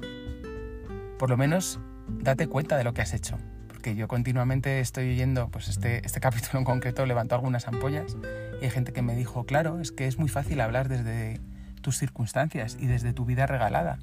Por 1.17 1.29
lo 1.29 1.37
menos 1.37 1.79
date 2.07 2.47
cuenta 2.47 2.77
de 2.77 2.83
lo 2.83 2.93
que 2.93 3.01
has 3.01 3.13
hecho. 3.13 3.37
Porque 3.67 3.95
yo 3.95 4.07
continuamente 4.07 4.79
estoy 4.79 5.11
oyendo, 5.11 5.49
pues 5.49 5.67
este, 5.67 6.05
este 6.05 6.19
capítulo 6.21 6.59
en 6.59 6.65
concreto 6.65 7.05
levantó 7.05 7.35
algunas 7.35 7.67
ampollas 7.67 8.17
y 8.61 8.65
hay 8.65 8.71
gente 8.71 8.93
que 8.93 9.01
me 9.01 9.15
dijo, 9.15 9.45
claro, 9.45 9.79
es 9.79 9.91
que 9.91 10.07
es 10.07 10.17
muy 10.17 10.29
fácil 10.29 10.61
hablar 10.61 10.89
desde 10.89 11.39
tus 11.81 11.97
circunstancias 11.97 12.77
y 12.79 12.87
desde 12.87 13.13
tu 13.13 13.25
vida 13.25 13.45
regalada. 13.45 13.99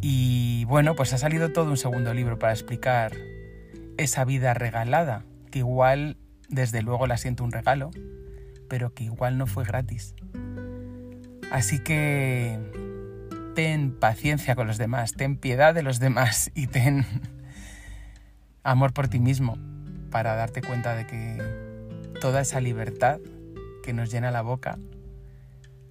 Y 0.00 0.64
bueno, 0.66 0.94
pues 0.94 1.12
ha 1.12 1.18
salido 1.18 1.52
todo 1.52 1.70
un 1.70 1.76
segundo 1.76 2.12
libro 2.14 2.38
para 2.38 2.52
explicar 2.52 3.12
esa 3.98 4.24
vida 4.24 4.54
regalada, 4.54 5.24
que 5.50 5.60
igual 5.60 6.16
desde 6.48 6.82
luego 6.82 7.06
la 7.06 7.16
siento 7.16 7.44
un 7.44 7.52
regalo, 7.52 7.90
pero 8.68 8.94
que 8.94 9.04
igual 9.04 9.38
no 9.38 9.46
fue 9.46 9.64
gratis. 9.64 10.14
Así 11.50 11.78
que 11.78 12.58
ten 13.54 13.92
paciencia 13.92 14.54
con 14.54 14.66
los 14.66 14.78
demás, 14.78 15.14
ten 15.14 15.36
piedad 15.36 15.74
de 15.74 15.82
los 15.82 15.98
demás 15.98 16.50
y 16.54 16.66
ten 16.66 17.06
amor 18.62 18.92
por 18.92 19.08
ti 19.08 19.20
mismo 19.20 19.56
para 20.10 20.34
darte 20.34 20.62
cuenta 20.62 20.94
de 20.94 21.06
que 21.06 22.12
toda 22.20 22.40
esa 22.40 22.60
libertad 22.60 23.18
que 23.82 23.92
nos 23.92 24.10
llena 24.10 24.30
la 24.30 24.42
boca 24.42 24.78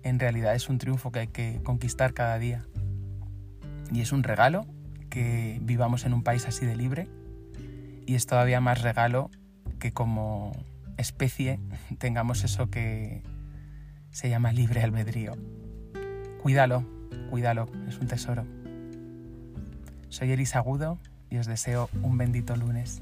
en 0.04 0.20
realidad 0.20 0.54
es 0.54 0.70
un 0.70 0.78
triunfo 0.78 1.12
que 1.12 1.20
hay 1.20 1.28
que 1.28 1.62
conquistar 1.63 2.13
cada 2.13 2.38
día. 2.38 2.65
Y 3.91 4.02
es 4.02 4.12
un 4.12 4.24
regalo 4.24 4.68
que 5.10 5.58
vivamos 5.62 6.06
en 6.06 6.13
un 6.13 6.24
país 6.24 6.48
así 6.48 6.65
de 6.65 6.76
libre 6.76 7.08
y 8.06 8.15
es 8.15 8.26
todavía 8.26 8.62
más 8.62 8.82
regalo 8.82 9.30
que 9.80 9.91
como 9.91 10.52
especie 10.98 11.60
tengamos 11.98 12.44
eso 12.44 12.70
que 12.70 13.24
se 14.12 14.30
llama 14.30 14.52
libre 14.52 14.82
albedrío. 14.82 15.34
Cuídalo, 16.41 16.86
cuídalo, 17.30 17.68
es 17.88 17.98
un 17.98 18.08
tesoro. 18.08 18.46
Soy 20.10 20.32
Elisa 20.32 20.60
Agudo 20.60 21.00
y 21.30 21.38
os 21.38 21.48
deseo 21.48 21.89
un 22.02 22.18
bendito 22.18 22.56
lunes. 22.56 23.02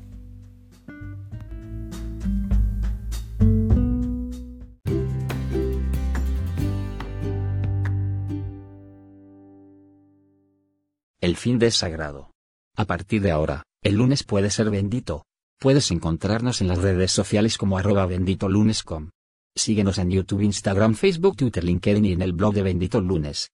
El 11.21 11.37
fin 11.37 11.59
de 11.59 11.71
sagrado. 11.71 12.31
A 12.75 12.85
partir 12.85 13.21
de 13.21 13.31
ahora, 13.31 13.63
el 13.83 13.95
lunes 13.95 14.23
puede 14.23 14.49
ser 14.49 14.69
bendito. 14.69 15.25
Puedes 15.59 15.91
encontrarnos 15.91 16.61
en 16.61 16.67
las 16.67 16.79
redes 16.79 17.11
sociales 17.11 17.57
como 17.57 17.77
arroba 17.77 18.05
benditolunes.com. 18.05 19.09
Síguenos 19.55 19.99
en 19.99 20.09
YouTube, 20.09 20.41
Instagram, 20.41 20.95
Facebook, 20.95 21.37
Twitter, 21.37 21.63
LinkedIn 21.63 22.05
y 22.05 22.11
en 22.13 22.21
el 22.23 22.33
blog 22.33 22.55
de 22.55 22.63
Bendito 22.63 22.99
Lunes. 22.99 23.53